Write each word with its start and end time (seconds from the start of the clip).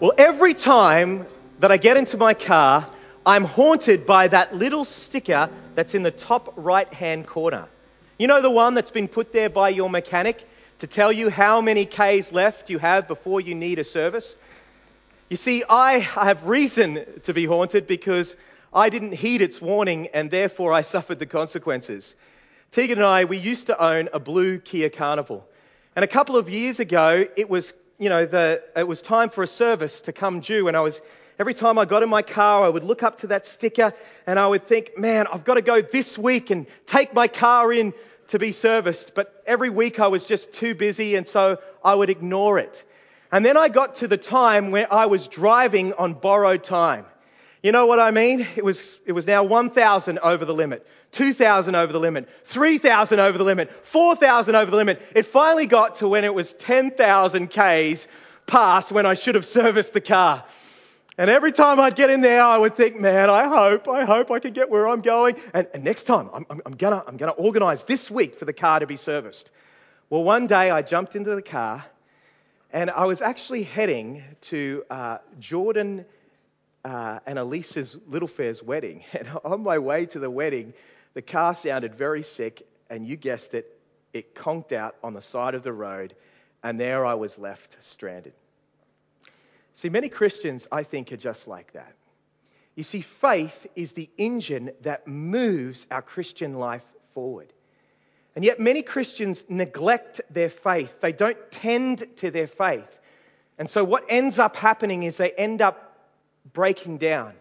Well, 0.00 0.12
every 0.16 0.54
time 0.54 1.26
that 1.58 1.72
I 1.72 1.76
get 1.76 1.96
into 1.96 2.16
my 2.16 2.32
car, 2.32 2.88
I'm 3.26 3.42
haunted 3.42 4.06
by 4.06 4.28
that 4.28 4.54
little 4.54 4.84
sticker 4.84 5.50
that's 5.74 5.92
in 5.92 6.04
the 6.04 6.12
top 6.12 6.54
right 6.54 6.92
hand 6.94 7.26
corner. 7.26 7.66
You 8.16 8.28
know 8.28 8.40
the 8.40 8.48
one 8.48 8.74
that's 8.74 8.92
been 8.92 9.08
put 9.08 9.32
there 9.32 9.50
by 9.50 9.70
your 9.70 9.90
mechanic 9.90 10.46
to 10.78 10.86
tell 10.86 11.10
you 11.10 11.30
how 11.30 11.60
many 11.60 11.84
Ks 11.84 12.30
left 12.30 12.70
you 12.70 12.78
have 12.78 13.08
before 13.08 13.40
you 13.40 13.56
need 13.56 13.80
a 13.80 13.84
service? 13.84 14.36
You 15.30 15.36
see, 15.36 15.64
I 15.68 15.98
have 15.98 16.44
reason 16.44 17.04
to 17.24 17.34
be 17.34 17.44
haunted 17.46 17.88
because 17.88 18.36
I 18.72 18.90
didn't 18.90 19.14
heed 19.14 19.42
its 19.42 19.60
warning 19.60 20.10
and 20.14 20.30
therefore 20.30 20.72
I 20.72 20.82
suffered 20.82 21.18
the 21.18 21.26
consequences. 21.26 22.14
Tegan 22.70 22.98
and 22.98 23.06
I, 23.06 23.24
we 23.24 23.36
used 23.36 23.66
to 23.66 23.84
own 23.84 24.10
a 24.12 24.20
blue 24.20 24.60
Kia 24.60 24.90
Carnival. 24.90 25.44
And 25.96 26.04
a 26.04 26.08
couple 26.08 26.36
of 26.36 26.48
years 26.48 26.78
ago, 26.78 27.26
it 27.36 27.50
was, 27.50 27.74
you 27.98 28.08
know, 28.08 28.26
the, 28.26 28.62
it 28.76 28.86
was 28.86 29.02
time 29.02 29.28
for 29.28 29.42
a 29.42 29.46
service 29.46 30.00
to 30.02 30.12
come 30.12 30.40
due. 30.40 30.68
And 30.68 30.76
I 30.76 30.80
was, 30.80 31.02
every 31.38 31.54
time 31.54 31.78
I 31.78 31.84
got 31.84 32.02
in 32.02 32.08
my 32.08 32.22
car, 32.22 32.64
I 32.64 32.68
would 32.68 32.84
look 32.84 33.02
up 33.02 33.18
to 33.18 33.26
that 33.28 33.46
sticker 33.46 33.92
and 34.26 34.38
I 34.38 34.46
would 34.46 34.66
think, 34.66 34.96
man, 34.96 35.26
I've 35.26 35.44
got 35.44 35.54
to 35.54 35.62
go 35.62 35.82
this 35.82 36.16
week 36.16 36.50
and 36.50 36.66
take 36.86 37.12
my 37.12 37.26
car 37.26 37.72
in 37.72 37.92
to 38.28 38.38
be 38.38 38.52
serviced. 38.52 39.14
But 39.14 39.42
every 39.46 39.70
week 39.70 39.98
I 39.98 40.06
was 40.06 40.24
just 40.24 40.52
too 40.52 40.74
busy 40.74 41.16
and 41.16 41.26
so 41.26 41.58
I 41.84 41.94
would 41.94 42.08
ignore 42.08 42.58
it. 42.58 42.84
And 43.32 43.44
then 43.44 43.56
I 43.56 43.68
got 43.68 43.96
to 43.96 44.08
the 44.08 44.16
time 44.16 44.70
where 44.70 44.90
I 44.92 45.06
was 45.06 45.26
driving 45.28 45.92
on 45.94 46.14
borrowed 46.14 46.62
time. 46.62 47.04
You 47.62 47.72
know 47.72 47.86
what 47.86 47.98
I 47.98 48.12
mean? 48.12 48.46
It 48.56 48.64
was, 48.64 48.94
it 49.04 49.12
was 49.12 49.26
now 49.26 49.42
1,000 49.42 50.18
over 50.20 50.44
the 50.44 50.54
limit, 50.54 50.86
2,000 51.12 51.74
over 51.74 51.92
the 51.92 51.98
limit, 51.98 52.28
3,000 52.44 53.18
over 53.18 53.36
the 53.36 53.44
limit, 53.44 53.70
4,000 53.86 54.54
over 54.54 54.70
the 54.70 54.76
limit. 54.76 55.02
It 55.14 55.26
finally 55.26 55.66
got 55.66 55.96
to 55.96 56.08
when 56.08 56.24
it 56.24 56.32
was 56.32 56.52
10,000 56.52 57.48
Ks 57.48 58.08
past 58.46 58.92
when 58.92 59.06
I 59.06 59.14
should 59.14 59.34
have 59.34 59.44
serviced 59.44 59.92
the 59.92 60.00
car. 60.00 60.44
And 61.18 61.28
every 61.28 61.50
time 61.50 61.80
I'd 61.80 61.96
get 61.96 62.10
in 62.10 62.20
there, 62.20 62.40
I 62.40 62.56
would 62.58 62.76
think, 62.76 63.00
man, 63.00 63.28
I 63.28 63.48
hope, 63.48 63.88
I 63.88 64.04
hope 64.04 64.30
I 64.30 64.38
can 64.38 64.52
get 64.52 64.70
where 64.70 64.86
I'm 64.86 65.00
going. 65.00 65.34
And, 65.52 65.66
and 65.74 65.82
next 65.82 66.04
time, 66.04 66.30
I'm, 66.32 66.46
I'm, 66.48 66.62
I'm 66.64 66.74
to 66.74 67.04
I'm 67.08 67.16
gonna 67.16 67.32
organize 67.32 67.82
this 67.82 68.08
week 68.08 68.38
for 68.38 68.44
the 68.44 68.52
car 68.52 68.78
to 68.78 68.86
be 68.86 68.96
serviced. 68.96 69.50
Well, 70.10 70.22
one 70.22 70.46
day 70.46 70.70
I 70.70 70.82
jumped 70.82 71.16
into 71.16 71.34
the 71.34 71.42
car 71.42 71.84
and 72.72 72.88
I 72.88 73.06
was 73.06 73.20
actually 73.20 73.64
heading 73.64 74.22
to 74.42 74.84
uh, 74.90 75.18
Jordan 75.40 76.04
uh, 76.88 77.20
and 77.26 77.38
Elisa's 77.38 77.98
Little 78.06 78.28
Fair's 78.28 78.62
wedding. 78.62 79.04
And 79.12 79.28
on 79.44 79.62
my 79.62 79.78
way 79.78 80.06
to 80.06 80.18
the 80.18 80.30
wedding, 80.30 80.72
the 81.12 81.22
car 81.22 81.52
sounded 81.54 81.94
very 81.94 82.22
sick, 82.22 82.66
and 82.88 83.06
you 83.06 83.16
guessed 83.16 83.52
it, 83.52 83.78
it 84.14 84.34
conked 84.34 84.72
out 84.72 84.96
on 85.02 85.12
the 85.12 85.20
side 85.20 85.54
of 85.54 85.62
the 85.62 85.72
road, 85.72 86.14
and 86.62 86.80
there 86.80 87.04
I 87.04 87.14
was 87.14 87.38
left 87.38 87.76
stranded. 87.80 88.32
See, 89.74 89.90
many 89.90 90.08
Christians, 90.08 90.66
I 90.72 90.82
think, 90.82 91.12
are 91.12 91.18
just 91.18 91.46
like 91.46 91.72
that. 91.74 91.92
You 92.74 92.84
see, 92.84 93.02
faith 93.02 93.66
is 93.76 93.92
the 93.92 94.08
engine 94.16 94.70
that 94.82 95.06
moves 95.06 95.86
our 95.90 96.02
Christian 96.02 96.54
life 96.54 96.84
forward. 97.12 97.52
And 98.34 98.44
yet, 98.44 98.60
many 98.60 98.82
Christians 98.82 99.44
neglect 99.48 100.20
their 100.30 100.48
faith. 100.48 101.00
They 101.00 101.12
don't 101.12 101.38
tend 101.50 102.06
to 102.16 102.30
their 102.30 102.46
faith. 102.46 102.88
And 103.58 103.68
so, 103.68 103.84
what 103.84 104.04
ends 104.08 104.38
up 104.38 104.56
happening 104.56 105.02
is 105.02 105.16
they 105.16 105.32
end 105.32 105.60
up 105.60 105.87
breaking 106.52 106.98
down. 106.98 107.34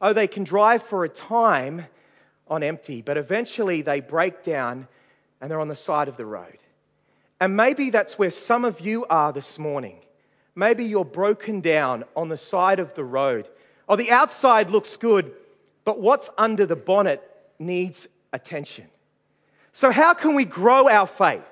Oh, 0.00 0.12
they 0.12 0.26
can 0.26 0.44
drive 0.44 0.82
for 0.82 1.04
a 1.04 1.08
time 1.08 1.86
on 2.48 2.62
empty, 2.62 3.02
but 3.02 3.16
eventually 3.16 3.82
they 3.82 4.00
break 4.00 4.42
down 4.42 4.88
and 5.40 5.50
they're 5.50 5.60
on 5.60 5.68
the 5.68 5.76
side 5.76 6.08
of 6.08 6.16
the 6.16 6.26
road. 6.26 6.58
And 7.40 7.56
maybe 7.56 7.90
that's 7.90 8.18
where 8.18 8.30
some 8.30 8.64
of 8.64 8.80
you 8.80 9.04
are 9.06 9.32
this 9.32 9.58
morning. 9.58 9.98
Maybe 10.54 10.84
you're 10.84 11.04
broken 11.04 11.60
down 11.60 12.04
on 12.14 12.28
the 12.28 12.36
side 12.36 12.78
of 12.78 12.94
the 12.94 13.04
road. 13.04 13.48
Oh, 13.88 13.96
the 13.96 14.10
outside 14.10 14.70
looks 14.70 14.96
good, 14.96 15.32
but 15.84 16.00
what's 16.00 16.30
under 16.36 16.66
the 16.66 16.76
bonnet 16.76 17.22
needs 17.58 18.08
attention. 18.32 18.86
So, 19.72 19.90
how 19.90 20.14
can 20.14 20.34
we 20.34 20.44
grow 20.44 20.88
our 20.88 21.06
faith? 21.06 21.42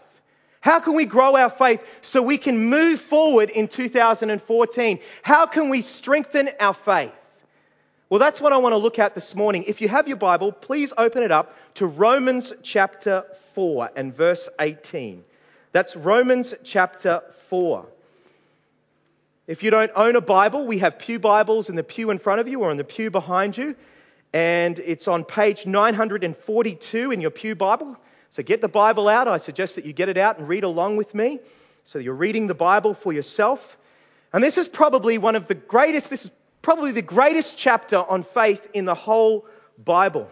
How 0.60 0.78
can 0.78 0.94
we 0.94 1.06
grow 1.06 1.36
our 1.36 1.50
faith 1.50 1.80
so 2.02 2.22
we 2.22 2.36
can 2.36 2.68
move 2.68 3.00
forward 3.00 3.50
in 3.50 3.66
2014? 3.66 4.98
How 5.22 5.46
can 5.46 5.70
we 5.70 5.80
strengthen 5.80 6.50
our 6.60 6.74
faith? 6.74 7.12
Well, 8.10 8.20
that's 8.20 8.40
what 8.40 8.52
I 8.52 8.58
want 8.58 8.74
to 8.74 8.76
look 8.76 8.98
at 8.98 9.14
this 9.14 9.34
morning. 9.34 9.64
If 9.66 9.80
you 9.80 9.88
have 9.88 10.06
your 10.06 10.18
Bible, 10.18 10.52
please 10.52 10.92
open 10.98 11.22
it 11.22 11.30
up 11.30 11.56
to 11.74 11.86
Romans 11.86 12.52
chapter 12.62 13.24
4 13.54 13.90
and 13.96 14.14
verse 14.14 14.48
18. 14.60 15.24
That's 15.72 15.96
Romans 15.96 16.54
chapter 16.64 17.22
4. 17.48 17.86
If 19.46 19.62
you 19.62 19.70
don't 19.70 19.92
own 19.96 20.16
a 20.16 20.20
Bible, 20.20 20.66
we 20.66 20.78
have 20.78 20.98
Pew 20.98 21.18
Bibles 21.18 21.70
in 21.70 21.76
the 21.76 21.82
pew 21.82 22.10
in 22.10 22.18
front 22.18 22.40
of 22.40 22.48
you 22.48 22.60
or 22.60 22.70
in 22.70 22.76
the 22.76 22.84
pew 22.84 23.10
behind 23.10 23.56
you. 23.56 23.74
And 24.32 24.78
it's 24.78 25.08
on 25.08 25.24
page 25.24 25.66
942 25.66 27.10
in 27.10 27.20
your 27.20 27.30
Pew 27.30 27.54
Bible. 27.54 27.96
So 28.30 28.42
get 28.44 28.60
the 28.60 28.68
Bible 28.68 29.08
out. 29.08 29.28
I 29.28 29.38
suggest 29.38 29.74
that 29.74 29.84
you 29.84 29.92
get 29.92 30.08
it 30.08 30.16
out 30.16 30.38
and 30.38 30.48
read 30.48 30.64
along 30.64 30.96
with 30.96 31.14
me. 31.14 31.40
So 31.84 31.98
you're 31.98 32.14
reading 32.14 32.46
the 32.46 32.54
Bible 32.54 32.94
for 32.94 33.12
yourself. 33.12 33.76
And 34.32 34.42
this 34.42 34.56
is 34.56 34.68
probably 34.68 35.18
one 35.18 35.34
of 35.34 35.48
the 35.48 35.56
greatest, 35.56 36.10
this 36.10 36.24
is 36.26 36.30
probably 36.62 36.92
the 36.92 37.02
greatest 37.02 37.58
chapter 37.58 37.96
on 37.96 38.22
faith 38.22 38.66
in 38.72 38.84
the 38.84 38.94
whole 38.94 39.46
Bible. 39.84 40.30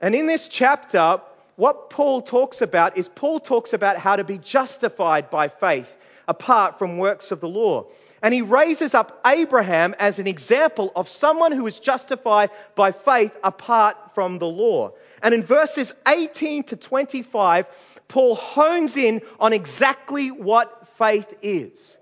And 0.00 0.14
in 0.14 0.26
this 0.26 0.48
chapter, 0.48 1.20
what 1.54 1.90
Paul 1.90 2.22
talks 2.22 2.60
about 2.60 2.98
is 2.98 3.08
Paul 3.08 3.38
talks 3.38 3.72
about 3.72 3.96
how 3.96 4.16
to 4.16 4.24
be 4.24 4.38
justified 4.38 5.30
by 5.30 5.48
faith 5.48 5.90
apart 6.26 6.78
from 6.78 6.98
works 6.98 7.30
of 7.30 7.40
the 7.40 7.48
law. 7.48 7.86
And 8.20 8.34
he 8.34 8.42
raises 8.42 8.94
up 8.94 9.20
Abraham 9.24 9.94
as 10.00 10.18
an 10.18 10.26
example 10.26 10.90
of 10.96 11.08
someone 11.08 11.52
who 11.52 11.66
is 11.68 11.78
justified 11.78 12.50
by 12.74 12.90
faith 12.90 13.32
apart 13.44 13.96
from 14.14 14.38
the 14.38 14.46
law. 14.46 14.92
And 15.22 15.34
in 15.34 15.42
verses 15.42 15.94
18 16.06 16.64
to 16.64 16.76
25, 16.76 17.66
Paul 18.08 18.34
hones 18.34 18.96
in 18.96 19.22
on 19.40 19.52
exactly 19.52 20.30
what 20.30 20.88
faith 20.98 21.32
is. 21.42 21.98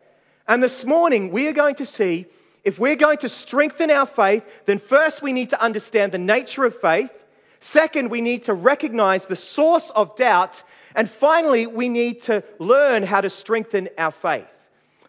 And 0.46 0.62
this 0.62 0.84
morning, 0.84 1.30
we 1.30 1.48
are 1.48 1.52
going 1.52 1.76
to 1.76 1.86
see 1.86 2.26
if 2.64 2.78
we're 2.78 2.96
going 2.96 3.18
to 3.18 3.28
strengthen 3.28 3.90
our 3.90 4.06
faith, 4.06 4.42
then 4.64 4.78
first 4.78 5.20
we 5.20 5.32
need 5.32 5.50
to 5.50 5.60
understand 5.60 6.12
the 6.12 6.18
nature 6.18 6.64
of 6.64 6.80
faith. 6.80 7.12
Second, 7.60 8.10
we 8.10 8.22
need 8.22 8.44
to 8.44 8.54
recognize 8.54 9.26
the 9.26 9.36
source 9.36 9.90
of 9.90 10.16
doubt. 10.16 10.62
And 10.94 11.08
finally, 11.08 11.66
we 11.66 11.90
need 11.90 12.22
to 12.22 12.42
learn 12.58 13.02
how 13.02 13.20
to 13.20 13.28
strengthen 13.28 13.90
our 13.98 14.10
faith. 14.10 14.46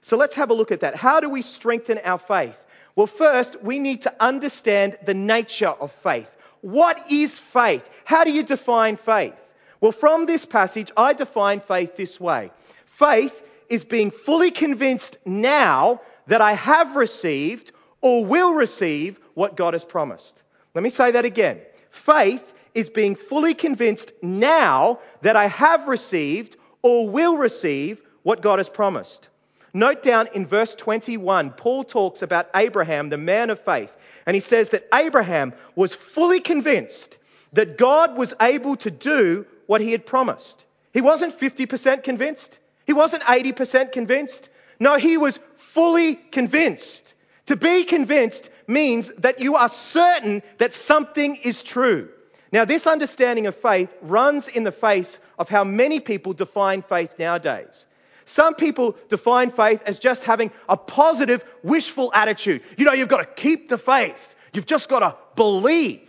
So 0.01 0.17
let's 0.17 0.35
have 0.35 0.49
a 0.49 0.53
look 0.53 0.71
at 0.71 0.81
that. 0.81 0.95
How 0.95 1.19
do 1.19 1.29
we 1.29 1.41
strengthen 1.41 1.97
our 2.03 2.19
faith? 2.19 2.55
Well, 2.95 3.07
first, 3.07 3.61
we 3.61 3.79
need 3.79 4.03
to 4.03 4.13
understand 4.19 4.97
the 5.05 5.13
nature 5.13 5.67
of 5.67 5.91
faith. 5.91 6.29
What 6.65 7.11
is 7.11 7.37
faith? 7.37 7.87
How 8.05 8.23
do 8.23 8.31
you 8.31 8.41
define 8.41 8.97
faith? 8.97 9.35
Well, 9.81 9.91
from 9.91 10.25
this 10.25 10.45
passage, 10.45 10.91
I 10.97 11.13
define 11.13 11.59
faith 11.59 11.95
this 11.95 12.19
way 12.19 12.49
faith 12.97 13.39
is 13.69 13.83
being 13.83 14.09
fully 14.09 14.49
convinced 14.49 15.19
now 15.25 16.01
that 16.25 16.41
I 16.41 16.53
have 16.53 16.95
received 16.95 17.71
or 18.01 18.25
will 18.25 18.55
receive 18.55 19.19
what 19.35 19.55
God 19.55 19.75
has 19.75 19.83
promised. 19.83 20.41
Let 20.73 20.83
me 20.83 20.89
say 20.89 21.11
that 21.11 21.23
again. 21.23 21.59
Faith 21.91 22.51
is 22.73 22.89
being 22.89 23.15
fully 23.15 23.53
convinced 23.53 24.13
now 24.23 24.97
that 25.21 25.35
I 25.35 25.45
have 25.45 25.87
received 25.87 26.57
or 26.81 27.07
will 27.07 27.37
receive 27.37 28.01
what 28.23 28.41
God 28.41 28.57
has 28.57 28.69
promised. 28.69 29.27
Note 29.75 30.01
down 30.01 30.29
in 30.33 30.47
verse 30.47 30.73
21, 30.73 31.51
Paul 31.51 31.83
talks 31.83 32.23
about 32.23 32.49
Abraham, 32.55 33.09
the 33.09 33.19
man 33.19 33.51
of 33.51 33.59
faith. 33.59 33.91
And 34.25 34.35
he 34.35 34.41
says 34.41 34.69
that 34.69 34.87
Abraham 34.93 35.53
was 35.75 35.93
fully 35.93 36.39
convinced 36.39 37.17
that 37.53 37.77
God 37.77 38.17
was 38.17 38.33
able 38.41 38.75
to 38.77 38.91
do 38.91 39.45
what 39.67 39.81
he 39.81 39.91
had 39.91 40.05
promised. 40.05 40.63
He 40.93 41.01
wasn't 41.01 41.39
50% 41.39 42.03
convinced. 42.03 42.59
He 42.85 42.93
wasn't 42.93 43.23
80% 43.23 43.91
convinced. 43.91 44.49
No, 44.79 44.97
he 44.97 45.17
was 45.17 45.39
fully 45.57 46.15
convinced. 46.15 47.13
To 47.47 47.55
be 47.55 47.83
convinced 47.83 48.49
means 48.67 49.11
that 49.19 49.39
you 49.39 49.55
are 49.55 49.69
certain 49.69 50.41
that 50.57 50.73
something 50.73 51.35
is 51.35 51.61
true. 51.61 52.09
Now, 52.51 52.65
this 52.65 52.87
understanding 52.87 53.47
of 53.47 53.55
faith 53.55 53.93
runs 54.01 54.47
in 54.47 54.63
the 54.63 54.71
face 54.71 55.19
of 55.37 55.49
how 55.49 55.63
many 55.63 55.99
people 55.99 56.33
define 56.33 56.81
faith 56.81 57.19
nowadays. 57.19 57.85
Some 58.25 58.55
people 58.55 58.95
define 59.07 59.51
faith 59.51 59.81
as 59.85 59.99
just 59.99 60.23
having 60.23 60.51
a 60.67 60.75
positive, 60.75 61.43
wishful 61.63 62.11
attitude. 62.13 62.63
You 62.77 62.85
know, 62.85 62.93
you've 62.93 63.07
got 63.07 63.17
to 63.17 63.41
keep 63.41 63.69
the 63.69 63.77
faith. 63.77 64.35
You've 64.53 64.65
just 64.65 64.89
got 64.89 64.99
to 64.99 65.15
believe. 65.35 66.01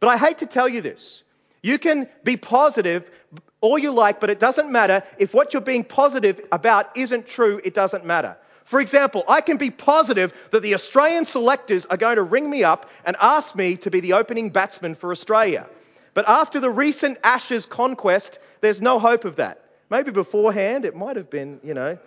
But 0.00 0.08
I 0.08 0.16
hate 0.16 0.38
to 0.38 0.46
tell 0.46 0.68
you 0.68 0.80
this. 0.80 1.22
You 1.62 1.78
can 1.78 2.08
be 2.24 2.36
positive 2.36 3.10
all 3.60 3.78
you 3.78 3.90
like, 3.90 4.20
but 4.20 4.30
it 4.30 4.40
doesn't 4.40 4.70
matter. 4.70 5.02
If 5.18 5.34
what 5.34 5.52
you're 5.52 5.60
being 5.60 5.84
positive 5.84 6.40
about 6.50 6.96
isn't 6.96 7.28
true, 7.28 7.60
it 7.62 7.74
doesn't 7.74 8.04
matter. 8.04 8.36
For 8.64 8.80
example, 8.80 9.24
I 9.28 9.40
can 9.40 9.56
be 9.56 9.70
positive 9.70 10.32
that 10.52 10.62
the 10.62 10.74
Australian 10.74 11.26
selectors 11.26 11.86
are 11.86 11.96
going 11.96 12.16
to 12.16 12.22
ring 12.22 12.48
me 12.48 12.64
up 12.64 12.88
and 13.04 13.16
ask 13.20 13.54
me 13.54 13.76
to 13.78 13.90
be 13.90 14.00
the 14.00 14.14
opening 14.14 14.50
batsman 14.50 14.94
for 14.94 15.10
Australia. 15.10 15.66
But 16.14 16.28
after 16.28 16.60
the 16.60 16.70
recent 16.70 17.18
Ashes 17.22 17.66
conquest, 17.66 18.38
there's 18.60 18.80
no 18.80 18.98
hope 18.98 19.24
of 19.24 19.36
that. 19.36 19.64
Maybe 19.90 20.12
beforehand 20.12 20.84
it 20.84 20.94
might 20.94 21.16
have 21.16 21.28
been, 21.28 21.60
you 21.64 21.74
know. 21.74 21.98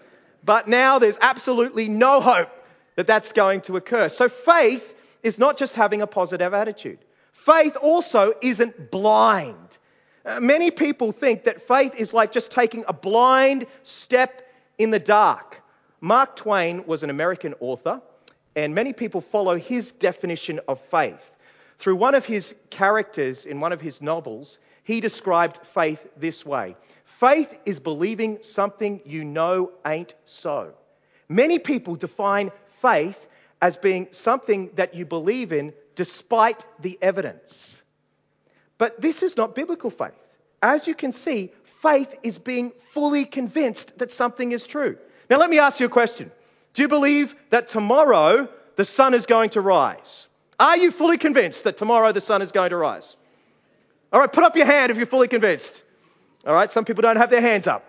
But 0.43 0.67
now 0.67 0.99
there's 0.99 1.17
absolutely 1.21 1.89
no 1.89 2.21
hope 2.21 2.49
that 2.95 3.07
that's 3.07 3.31
going 3.31 3.61
to 3.61 3.77
occur. 3.77 4.09
So 4.09 4.29
faith 4.29 4.93
is 5.21 5.37
not 5.37 5.57
just 5.57 5.75
having 5.75 6.01
a 6.01 6.07
positive 6.07 6.53
attitude. 6.53 6.99
Faith 7.33 7.75
also 7.81 8.33
isn't 8.41 8.91
blind. 8.91 9.77
Uh, 10.25 10.39
many 10.39 10.71
people 10.71 11.11
think 11.11 11.43
that 11.43 11.67
faith 11.67 11.93
is 11.95 12.13
like 12.13 12.31
just 12.31 12.51
taking 12.51 12.85
a 12.87 12.93
blind 12.93 13.65
step 13.83 14.47
in 14.77 14.89
the 14.89 14.99
dark. 14.99 15.61
Mark 15.99 16.35
Twain 16.35 16.85
was 16.85 17.03
an 17.03 17.09
American 17.09 17.53
author, 17.59 18.01
and 18.55 18.73
many 18.73 18.93
people 18.93 19.21
follow 19.21 19.57
his 19.57 19.91
definition 19.91 20.59
of 20.67 20.79
faith. 20.91 21.31
Through 21.79 21.95
one 21.95 22.15
of 22.15 22.25
his 22.25 22.55
characters 22.69 23.45
in 23.45 23.59
one 23.59 23.73
of 23.73 23.81
his 23.81 24.01
novels, 24.01 24.59
he 24.83 25.01
described 25.01 25.59
faith 25.73 26.05
this 26.17 26.45
way 26.45 26.75
Faith 27.19 27.57
is 27.65 27.79
believing 27.79 28.39
something 28.41 29.01
you 29.05 29.23
know 29.23 29.71
ain't 29.85 30.13
so. 30.25 30.73
Many 31.29 31.59
people 31.59 31.95
define 31.95 32.51
faith 32.81 33.19
as 33.61 33.77
being 33.77 34.07
something 34.11 34.69
that 34.75 34.93
you 34.93 35.05
believe 35.05 35.53
in 35.53 35.73
despite 35.95 36.65
the 36.81 36.97
evidence. 37.01 37.83
But 38.77 38.99
this 38.99 39.23
is 39.23 39.37
not 39.37 39.55
biblical 39.55 39.89
faith. 39.89 40.11
As 40.61 40.87
you 40.87 40.95
can 40.95 41.11
see, 41.11 41.51
faith 41.81 42.13
is 42.23 42.37
being 42.37 42.71
fully 42.91 43.25
convinced 43.25 43.97
that 43.99 44.11
something 44.11 44.51
is 44.51 44.65
true. 44.65 44.97
Now, 45.29 45.37
let 45.37 45.49
me 45.49 45.59
ask 45.59 45.79
you 45.79 45.85
a 45.85 45.89
question 45.89 46.31
Do 46.73 46.81
you 46.81 46.87
believe 46.87 47.35
that 47.51 47.67
tomorrow 47.67 48.49
the 48.75 48.85
sun 48.85 49.13
is 49.13 49.25
going 49.25 49.51
to 49.51 49.61
rise? 49.61 50.27
Are 50.59 50.77
you 50.77 50.91
fully 50.91 51.17
convinced 51.17 51.63
that 51.63 51.77
tomorrow 51.77 52.11
the 52.11 52.21
sun 52.21 52.41
is 52.41 52.51
going 52.51 52.71
to 52.71 52.77
rise? 52.77 53.15
All 54.11 54.19
right, 54.19 54.31
put 54.31 54.43
up 54.43 54.55
your 54.55 54.65
hand 54.65 54.91
if 54.91 54.97
you're 54.97 55.05
fully 55.05 55.27
convinced. 55.27 55.83
All 56.45 56.53
right, 56.53 56.69
some 56.69 56.85
people 56.85 57.01
don't 57.01 57.17
have 57.17 57.29
their 57.29 57.41
hands 57.41 57.67
up. 57.67 57.85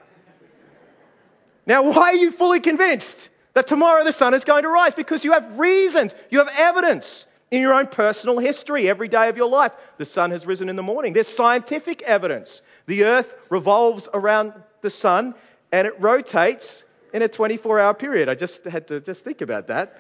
Now, 1.66 1.82
why 1.82 2.10
are 2.10 2.16
you 2.16 2.30
fully 2.30 2.60
convinced 2.60 3.28
that 3.54 3.66
tomorrow 3.66 4.04
the 4.04 4.12
sun 4.12 4.34
is 4.34 4.44
going 4.44 4.62
to 4.64 4.68
rise? 4.68 4.94
Because 4.94 5.24
you 5.24 5.32
have 5.32 5.58
reasons, 5.58 6.14
you 6.30 6.38
have 6.38 6.50
evidence 6.56 7.26
in 7.50 7.60
your 7.60 7.74
own 7.74 7.86
personal 7.86 8.38
history 8.38 8.88
every 8.88 9.08
day 9.08 9.28
of 9.28 9.36
your 9.36 9.48
life. 9.48 9.72
The 9.98 10.04
sun 10.04 10.30
has 10.32 10.46
risen 10.46 10.68
in 10.68 10.76
the 10.76 10.82
morning. 10.82 11.12
There's 11.12 11.28
scientific 11.28 12.02
evidence. 12.02 12.62
The 12.86 13.04
earth 13.04 13.34
revolves 13.48 14.08
around 14.12 14.52
the 14.82 14.90
sun 14.90 15.34
and 15.72 15.86
it 15.86 16.00
rotates 16.00 16.84
in 17.12 17.22
a 17.22 17.28
24 17.28 17.80
hour 17.80 17.94
period. 17.94 18.28
I 18.28 18.34
just 18.34 18.64
had 18.64 18.88
to 18.88 19.00
just 19.00 19.24
think 19.24 19.40
about 19.40 19.68
that. 19.68 19.98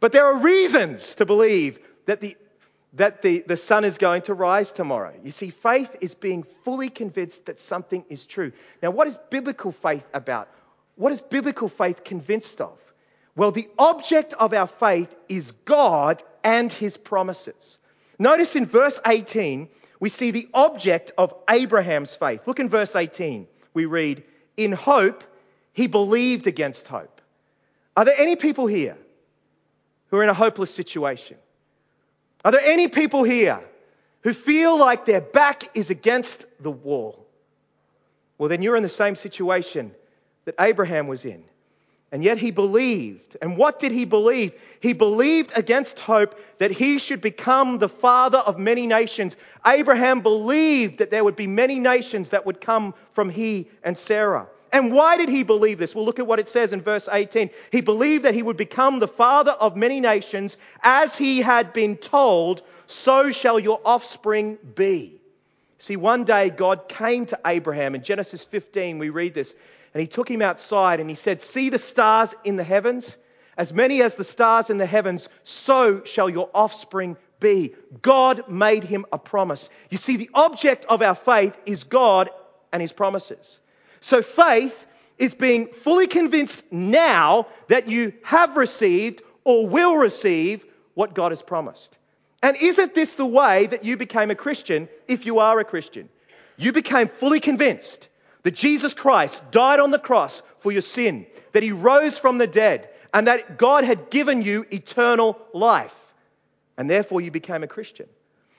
But 0.00 0.12
there 0.12 0.24
are 0.24 0.38
reasons 0.38 1.14
to 1.16 1.26
believe 1.26 1.78
that 2.06 2.20
the 2.20 2.36
that 2.94 3.22
the, 3.22 3.44
the 3.46 3.56
sun 3.56 3.84
is 3.84 3.98
going 3.98 4.22
to 4.22 4.34
rise 4.34 4.72
tomorrow. 4.72 5.14
You 5.22 5.30
see, 5.30 5.50
faith 5.50 5.94
is 6.00 6.14
being 6.14 6.44
fully 6.64 6.90
convinced 6.90 7.46
that 7.46 7.60
something 7.60 8.04
is 8.08 8.26
true. 8.26 8.52
Now, 8.82 8.90
what 8.90 9.06
is 9.06 9.18
biblical 9.30 9.72
faith 9.72 10.04
about? 10.12 10.48
What 10.96 11.12
is 11.12 11.20
biblical 11.20 11.68
faith 11.68 12.02
convinced 12.02 12.60
of? 12.60 12.76
Well, 13.36 13.52
the 13.52 13.68
object 13.78 14.32
of 14.34 14.52
our 14.52 14.66
faith 14.66 15.14
is 15.28 15.52
God 15.64 16.22
and 16.42 16.72
his 16.72 16.96
promises. 16.96 17.78
Notice 18.18 18.56
in 18.56 18.66
verse 18.66 19.00
18, 19.06 19.68
we 20.00 20.08
see 20.08 20.30
the 20.30 20.48
object 20.52 21.12
of 21.16 21.34
Abraham's 21.48 22.14
faith. 22.14 22.40
Look 22.46 22.58
in 22.58 22.68
verse 22.68 22.96
18. 22.96 23.46
We 23.72 23.84
read, 23.84 24.24
In 24.56 24.72
hope, 24.72 25.22
he 25.72 25.86
believed 25.86 26.46
against 26.46 26.88
hope. 26.88 27.20
Are 27.96 28.04
there 28.04 28.18
any 28.18 28.36
people 28.36 28.66
here 28.66 28.96
who 30.08 30.16
are 30.16 30.22
in 30.22 30.28
a 30.28 30.34
hopeless 30.34 30.74
situation? 30.74 31.36
Are 32.44 32.52
there 32.52 32.64
any 32.64 32.88
people 32.88 33.22
here 33.22 33.60
who 34.22 34.34
feel 34.34 34.76
like 34.78 35.06
their 35.06 35.20
back 35.20 35.76
is 35.76 35.90
against 35.90 36.46
the 36.60 36.70
wall? 36.70 37.26
Well, 38.38 38.48
then 38.48 38.62
you're 38.62 38.76
in 38.76 38.82
the 38.82 38.88
same 38.88 39.14
situation 39.14 39.94
that 40.46 40.54
Abraham 40.58 41.06
was 41.06 41.24
in. 41.24 41.44
And 42.12 42.24
yet 42.24 42.38
he 42.38 42.50
believed. 42.50 43.36
And 43.40 43.56
what 43.56 43.78
did 43.78 43.92
he 43.92 44.04
believe? 44.04 44.52
He 44.80 44.92
believed 44.92 45.52
against 45.54 46.00
hope 46.00 46.34
that 46.58 46.72
he 46.72 46.98
should 46.98 47.20
become 47.20 47.78
the 47.78 47.88
father 47.88 48.38
of 48.38 48.58
many 48.58 48.86
nations. 48.86 49.36
Abraham 49.64 50.20
believed 50.20 50.98
that 50.98 51.10
there 51.10 51.22
would 51.22 51.36
be 51.36 51.46
many 51.46 51.78
nations 51.78 52.30
that 52.30 52.44
would 52.46 52.60
come 52.60 52.94
from 53.12 53.30
he 53.30 53.68
and 53.84 53.96
Sarah. 53.96 54.48
And 54.72 54.92
why 54.92 55.16
did 55.16 55.28
he 55.28 55.42
believe 55.42 55.78
this? 55.78 55.94
Well, 55.94 56.04
look 56.04 56.18
at 56.18 56.26
what 56.26 56.38
it 56.38 56.48
says 56.48 56.72
in 56.72 56.80
verse 56.80 57.08
18. 57.10 57.50
He 57.72 57.80
believed 57.80 58.24
that 58.24 58.34
he 58.34 58.42
would 58.42 58.56
become 58.56 58.98
the 58.98 59.08
father 59.08 59.52
of 59.52 59.76
many 59.76 60.00
nations, 60.00 60.56
as 60.82 61.16
he 61.16 61.40
had 61.40 61.72
been 61.72 61.96
told, 61.96 62.62
so 62.86 63.30
shall 63.30 63.58
your 63.58 63.80
offspring 63.84 64.58
be. 64.74 65.20
See, 65.78 65.96
one 65.96 66.24
day 66.24 66.50
God 66.50 66.88
came 66.88 67.26
to 67.26 67.40
Abraham 67.46 67.94
in 67.94 68.02
Genesis 68.02 68.44
15, 68.44 68.98
we 68.98 69.08
read 69.08 69.34
this, 69.34 69.54
and 69.94 70.00
he 70.00 70.06
took 70.06 70.30
him 70.30 70.42
outside 70.42 71.00
and 71.00 71.08
he 71.08 71.16
said, 71.16 71.40
See 71.40 71.70
the 71.70 71.78
stars 71.78 72.34
in 72.44 72.56
the 72.56 72.64
heavens? 72.64 73.16
As 73.56 73.72
many 73.72 74.02
as 74.02 74.14
the 74.14 74.24
stars 74.24 74.70
in 74.70 74.78
the 74.78 74.86
heavens, 74.86 75.28
so 75.42 76.02
shall 76.04 76.30
your 76.30 76.48
offspring 76.54 77.16
be. 77.40 77.74
God 78.02 78.48
made 78.48 78.84
him 78.84 79.04
a 79.12 79.18
promise. 79.18 79.68
You 79.90 79.98
see, 79.98 80.16
the 80.16 80.30
object 80.34 80.84
of 80.86 81.02
our 81.02 81.14
faith 81.14 81.56
is 81.66 81.84
God 81.84 82.30
and 82.72 82.80
his 82.80 82.92
promises. 82.92 83.58
So 84.00 84.22
faith 84.22 84.86
is 85.18 85.34
being 85.34 85.68
fully 85.68 86.06
convinced 86.06 86.64
now 86.70 87.46
that 87.68 87.88
you 87.88 88.12
have 88.22 88.56
received 88.56 89.22
or 89.44 89.66
will 89.66 89.96
receive 89.96 90.64
what 90.94 91.14
God 91.14 91.32
has 91.32 91.42
promised. 91.42 91.98
And 92.42 92.56
isn't 92.56 92.94
this 92.94 93.12
the 93.12 93.26
way 93.26 93.66
that 93.66 93.84
you 93.84 93.96
became 93.96 94.30
a 94.30 94.34
Christian 94.34 94.88
if 95.08 95.26
you 95.26 95.38
are 95.40 95.60
a 95.60 95.64
Christian? 95.64 96.08
You 96.56 96.72
became 96.72 97.08
fully 97.08 97.40
convinced 97.40 98.08
that 98.42 98.52
Jesus 98.52 98.94
Christ 98.94 99.42
died 99.50 99.80
on 99.80 99.90
the 99.90 99.98
cross 99.98 100.42
for 100.60 100.72
your 100.72 100.82
sin, 100.82 101.26
that 101.52 101.62
he 101.62 101.72
rose 101.72 102.18
from 102.18 102.38
the 102.38 102.46
dead, 102.46 102.88
and 103.12 103.26
that 103.26 103.58
God 103.58 103.84
had 103.84 104.10
given 104.10 104.42
you 104.42 104.66
eternal 104.70 105.38
life. 105.52 105.94
And 106.78 106.88
therefore 106.88 107.20
you 107.20 107.30
became 107.30 107.62
a 107.62 107.68
Christian. 107.68 108.08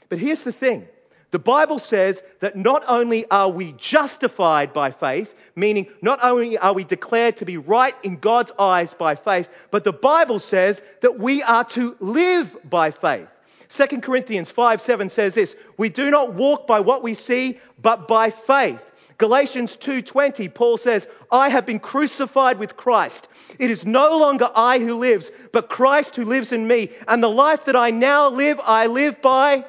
But 0.10 0.20
here's 0.20 0.44
the 0.44 0.52
thing 0.52 0.88
the 1.32 1.40
Bible 1.40 1.80
says 1.80 2.22
that 2.42 2.58
not 2.58 2.84
only 2.88 3.26
are 3.32 3.50
we 3.50 3.74
justified 3.74 4.74
by 4.74 4.92
faith, 4.92 5.34
meaning 5.56 5.88
not 6.02 6.20
only 6.22 6.58
are 6.58 6.74
we 6.74 6.84
declared 6.84 7.38
to 7.38 7.46
be 7.46 7.58
right 7.58 7.96
in 8.04 8.18
God's 8.18 8.52
eyes 8.60 8.94
by 8.94 9.16
faith, 9.16 9.48
but 9.72 9.86
the 9.86 9.94
Bible 9.94 10.40
says 10.40 10.82
that 11.02 11.18
we 11.20 11.42
are 11.44 11.64
to 11.66 11.96
live 12.00 12.56
by 12.70 12.92
faith. 12.92 13.30
2 13.70 14.02
Corinthians 14.02 14.52
5 14.52 14.82
7 14.82 15.10
says 15.10 15.34
this 15.34 15.56
We 15.78 15.88
do 15.88 16.12
not 16.12 16.34
walk 16.34 16.68
by 16.68 16.82
what 16.82 17.02
we 17.02 17.14
see, 17.14 17.60
but 17.82 18.10
by 18.10 18.30
faith. 18.30 18.82
Galatians 19.18 19.78
2:20 19.78 20.50
Paul 20.54 20.78
says, 20.78 21.08
"I 21.32 21.48
have 21.48 21.66
been 21.66 21.80
crucified 21.80 22.60
with 22.60 22.76
Christ. 22.76 23.30
It 23.60 23.72
is 23.72 23.86
no 23.86 24.18
longer 24.18 24.50
I 24.54 24.80
who 24.80 24.96
lives, 24.96 25.32
but 25.54 25.70
Christ 25.70 26.18
who 26.18 26.26
lives 26.26 26.52
in 26.52 26.68
me, 26.68 26.90
and 27.08 27.24
the 27.24 27.30
life 27.30 27.66
that 27.66 27.76
I 27.76 27.92
now 27.92 28.28
live, 28.28 28.60
I 28.66 28.88
live 28.88 29.22
by 29.22 29.64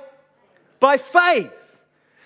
by 0.82 0.98
faith. 0.98 1.52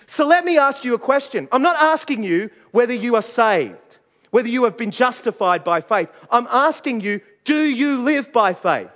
So 0.07 0.25
let 0.25 0.43
me 0.43 0.57
ask 0.57 0.83
you 0.83 0.95
a 0.95 0.99
question. 0.99 1.47
I'm 1.51 1.61
not 1.61 1.77
asking 1.79 2.23
you 2.23 2.49
whether 2.71 2.93
you 2.93 3.15
are 3.15 3.21
saved, 3.21 3.99
whether 4.31 4.49
you 4.49 4.63
have 4.63 4.75
been 4.75 4.89
justified 4.89 5.63
by 5.63 5.81
faith. 5.81 6.09
I'm 6.31 6.47
asking 6.49 7.01
you, 7.01 7.21
do 7.45 7.61
you 7.61 7.99
live 7.99 8.33
by 8.33 8.53
faith? 8.53 8.89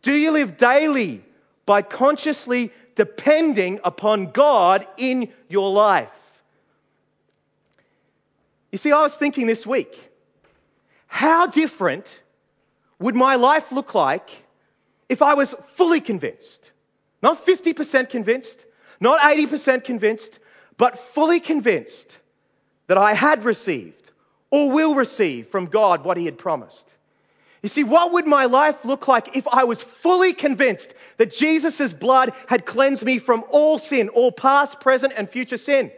Do 0.00 0.12
you 0.12 0.30
live 0.30 0.56
daily 0.56 1.22
by 1.66 1.82
consciously 1.82 2.72
depending 2.94 3.78
upon 3.84 4.32
God 4.32 4.86
in 4.96 5.30
your 5.48 5.70
life? 5.70 6.08
You 8.72 8.78
see, 8.78 8.90
I 8.90 9.02
was 9.02 9.14
thinking 9.14 9.46
this 9.46 9.66
week, 9.66 10.00
how 11.08 11.46
different 11.46 12.22
would 12.98 13.14
my 13.14 13.34
life 13.34 13.70
look 13.70 13.94
like 13.94 14.30
if 15.10 15.20
I 15.20 15.34
was 15.34 15.54
fully 15.76 16.00
convinced? 16.00 16.70
Not 17.22 17.44
50% 17.44 18.08
convinced, 18.08 18.64
not 19.04 19.20
80% 19.20 19.84
convinced, 19.84 20.40
but 20.78 20.98
fully 20.98 21.38
convinced 21.38 22.18
that 22.88 22.98
I 22.98 23.14
had 23.14 23.44
received 23.44 24.10
or 24.50 24.70
will 24.70 24.94
receive 24.94 25.48
from 25.48 25.66
God 25.66 26.04
what 26.04 26.16
He 26.16 26.24
had 26.24 26.38
promised. 26.38 26.92
You 27.62 27.68
see, 27.68 27.84
what 27.84 28.12
would 28.12 28.26
my 28.26 28.46
life 28.46 28.84
look 28.84 29.06
like 29.06 29.36
if 29.36 29.46
I 29.48 29.64
was 29.64 29.82
fully 29.82 30.32
convinced 30.32 30.94
that 31.18 31.32
Jesus' 31.32 31.92
blood 31.92 32.32
had 32.46 32.66
cleansed 32.66 33.04
me 33.04 33.18
from 33.18 33.44
all 33.50 33.78
sin, 33.78 34.08
all 34.08 34.32
past, 34.32 34.80
present, 34.80 35.12
and 35.16 35.30
future 35.30 35.56
sin? 35.56 35.90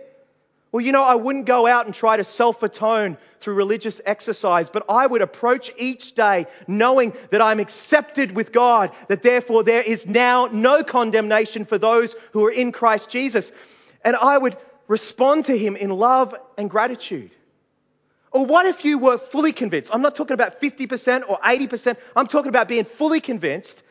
Well, 0.77 0.85
you 0.85 0.93
know, 0.93 1.05
I 1.05 1.15
wouldn't 1.15 1.47
go 1.47 1.67
out 1.67 1.87
and 1.87 1.95
try 1.95 2.19
to 2.19 2.23
self 2.23 2.63
atone 2.63 3.17
through 3.41 3.55
religious 3.55 4.03
exercise, 4.05 4.69
but 4.69 4.85
I 4.91 5.07
would 5.07 5.23
approach 5.23 5.73
each 5.79 6.13
day 6.13 6.45
knowing 6.67 7.15
that 7.31 7.41
I'm 7.41 7.61
accepted 7.61 8.33
with 8.33 8.53
God, 8.53 8.93
that 9.09 9.23
therefore 9.23 9.65
there 9.65 9.81
is 9.81 10.07
now 10.07 10.51
no 10.53 10.85
condemnation 10.85 11.65
for 11.65 11.79
those 11.79 12.15
who 12.33 12.45
are 12.45 12.51
in 12.51 12.73
Christ 12.73 13.09
Jesus. 13.09 13.53
And 14.05 14.17
I 14.17 14.37
would 14.37 14.59
respond 14.87 15.47
to 15.47 15.57
Him 15.57 15.77
in 15.77 15.89
love 15.89 16.35
and 16.59 16.69
gratitude. 16.69 17.31
Or 18.31 18.45
what 18.45 18.67
if 18.67 18.85
you 18.85 18.99
were 18.99 19.17
fully 19.17 19.53
convinced? 19.53 19.95
I'm 19.95 20.03
not 20.03 20.15
talking 20.15 20.35
about 20.35 20.61
50% 20.61 21.23
or 21.27 21.39
80%, 21.39 21.97
I'm 22.15 22.27
talking 22.27 22.51
about 22.51 22.69
being 22.69 22.85
fully 22.85 23.23
convinced 23.23 23.83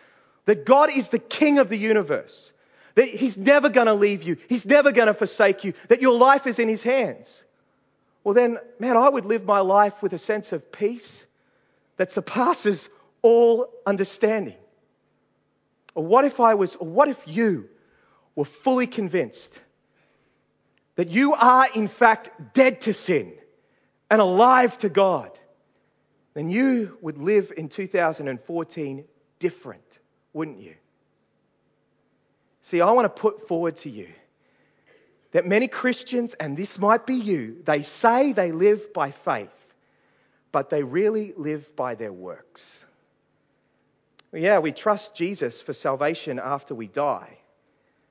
that 0.46 0.68
God 0.68 0.92
is 0.96 1.08
the 1.08 1.18
King 1.18 1.58
of 1.58 1.70
the 1.70 1.78
universe 1.80 2.54
that 2.96 3.08
He's 3.08 3.38
never 3.38 3.70
going 3.70 3.88
to 3.88 3.94
leave 3.94 4.24
you, 4.24 4.38
He's 4.50 4.66
never 4.66 4.92
going 4.92 5.08
to 5.08 5.14
forsake 5.14 5.64
you, 5.64 5.74
that 5.90 6.02
your 6.02 6.18
life 6.18 6.48
is 6.48 6.60
in 6.60 6.68
His 6.68 6.82
hands. 6.84 7.44
Well, 8.24 8.34
then, 8.34 8.58
man, 8.80 8.98
I 8.98 9.08
would 9.08 9.26
live 9.26 9.46
my 9.46 9.60
life 9.60 10.02
with 10.02 10.14
a 10.14 10.18
sense 10.18 10.52
of 10.52 10.72
peace 10.72 11.26
that 11.98 12.12
surpasses 12.12 12.90
all 13.22 13.70
understanding? 13.86 14.58
Or 15.96 16.06
what 16.06 16.26
if 16.26 16.40
I 16.40 16.54
was, 16.54 16.76
or 16.76 16.88
what 16.88 17.08
if 17.08 17.18
you 17.26 17.70
were 18.36 18.46
fully 18.46 18.88
convinced 18.88 19.60
that 20.96 21.10
you 21.10 21.34
are 21.34 21.68
in 21.74 21.88
fact 21.88 22.54
dead 22.54 22.82
to 22.82 22.94
sin 22.94 23.34
and 24.12 24.22
alive 24.22 24.78
to 24.80 24.90
God? 24.90 25.32
Then 26.36 26.50
you 26.50 26.98
would 27.02 27.18
live 27.18 27.52
in 27.56 27.70
2014 27.70 29.06
different, 29.40 30.00
wouldn't 30.34 30.60
you? 30.60 30.76
See, 32.66 32.82
I 32.82 32.90
want 32.94 33.06
to 33.06 33.22
put 33.22 33.48
forward 33.48 33.76
to 33.78 33.92
you 33.92 34.08
that 35.34 35.46
many 35.46 35.68
Christians, 35.68 36.34
and 36.34 36.58
this 36.58 36.80
might 36.80 37.06
be 37.06 37.14
you, 37.14 37.58
they 37.64 37.84
say 37.84 38.34
they 38.34 38.52
live 38.52 38.92
by 38.92 39.12
faith, 39.12 39.54
but 40.52 40.72
they 40.72 40.82
really 40.82 41.32
live 41.38 41.76
by 41.76 41.94
their 41.94 42.12
works. 42.12 42.84
Yeah, 44.34 44.58
we 44.58 44.72
trust 44.72 45.14
Jesus 45.14 45.62
for 45.62 45.74
salvation 45.74 46.40
after 46.40 46.74
we 46.74 46.88
die. 46.88 47.38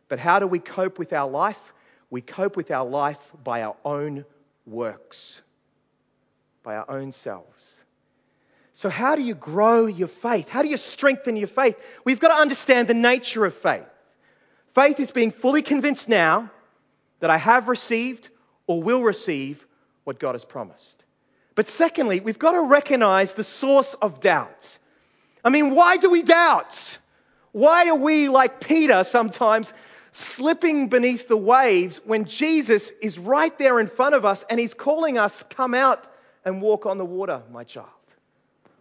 But 0.08 0.20
how 0.20 0.38
do 0.38 0.46
we 0.46 0.60
cope 0.60 1.00
with 1.00 1.12
our 1.12 1.28
life? 1.28 1.72
We 2.08 2.20
cope 2.20 2.56
with 2.56 2.70
our 2.70 2.86
life 2.86 3.18
by 3.42 3.62
our 3.62 3.74
own 3.84 4.24
works, 4.66 5.42
by 6.62 6.76
our 6.76 6.88
own 6.88 7.10
selves. 7.10 7.74
So, 8.72 8.88
how 8.88 9.16
do 9.16 9.22
you 9.22 9.34
grow 9.34 9.86
your 9.86 10.06
faith? 10.06 10.48
How 10.48 10.62
do 10.62 10.68
you 10.68 10.76
strengthen 10.76 11.34
your 11.34 11.48
faith? 11.48 11.76
We've 12.04 12.20
got 12.20 12.28
to 12.28 12.40
understand 12.40 12.86
the 12.86 12.94
nature 12.94 13.44
of 13.44 13.56
faith. 13.56 13.88
Faith 14.74 14.98
is 14.98 15.10
being 15.10 15.30
fully 15.30 15.62
convinced 15.62 16.08
now 16.08 16.50
that 17.20 17.30
I 17.30 17.36
have 17.36 17.68
received 17.68 18.28
or 18.66 18.82
will 18.82 19.02
receive 19.02 19.64
what 20.02 20.18
God 20.18 20.32
has 20.32 20.44
promised. 20.44 21.02
But 21.54 21.68
secondly, 21.68 22.20
we've 22.20 22.38
got 22.38 22.52
to 22.52 22.62
recognize 22.62 23.34
the 23.34 23.44
source 23.44 23.94
of 23.94 24.20
doubts. 24.20 24.78
I 25.44 25.50
mean, 25.50 25.74
why 25.74 25.96
do 25.96 26.10
we 26.10 26.22
doubt? 26.22 26.98
Why 27.52 27.88
are 27.88 27.94
we, 27.94 28.28
like 28.28 28.60
Peter, 28.60 29.04
sometimes 29.04 29.72
slipping 30.10 30.88
beneath 30.88 31.28
the 31.28 31.36
waves 31.36 32.00
when 32.04 32.24
Jesus 32.24 32.90
is 33.00 33.18
right 33.18 33.56
there 33.58 33.78
in 33.78 33.86
front 33.86 34.16
of 34.16 34.24
us 34.24 34.44
and 34.50 34.58
he's 34.58 34.74
calling 34.74 35.18
us, 35.18 35.44
Come 35.50 35.74
out 35.74 36.08
and 36.44 36.60
walk 36.60 36.84
on 36.86 36.98
the 36.98 37.04
water, 37.04 37.42
my 37.52 37.62
child? 37.62 37.88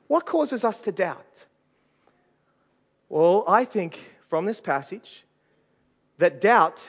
What 0.07 0.25
causes 0.25 0.63
us 0.63 0.81
to 0.81 0.91
doubt? 0.91 1.45
Well, 3.09 3.43
I 3.47 3.65
think 3.65 3.99
from 4.29 4.45
this 4.45 4.59
passage 4.59 5.23
that 6.17 6.41
doubt 6.41 6.85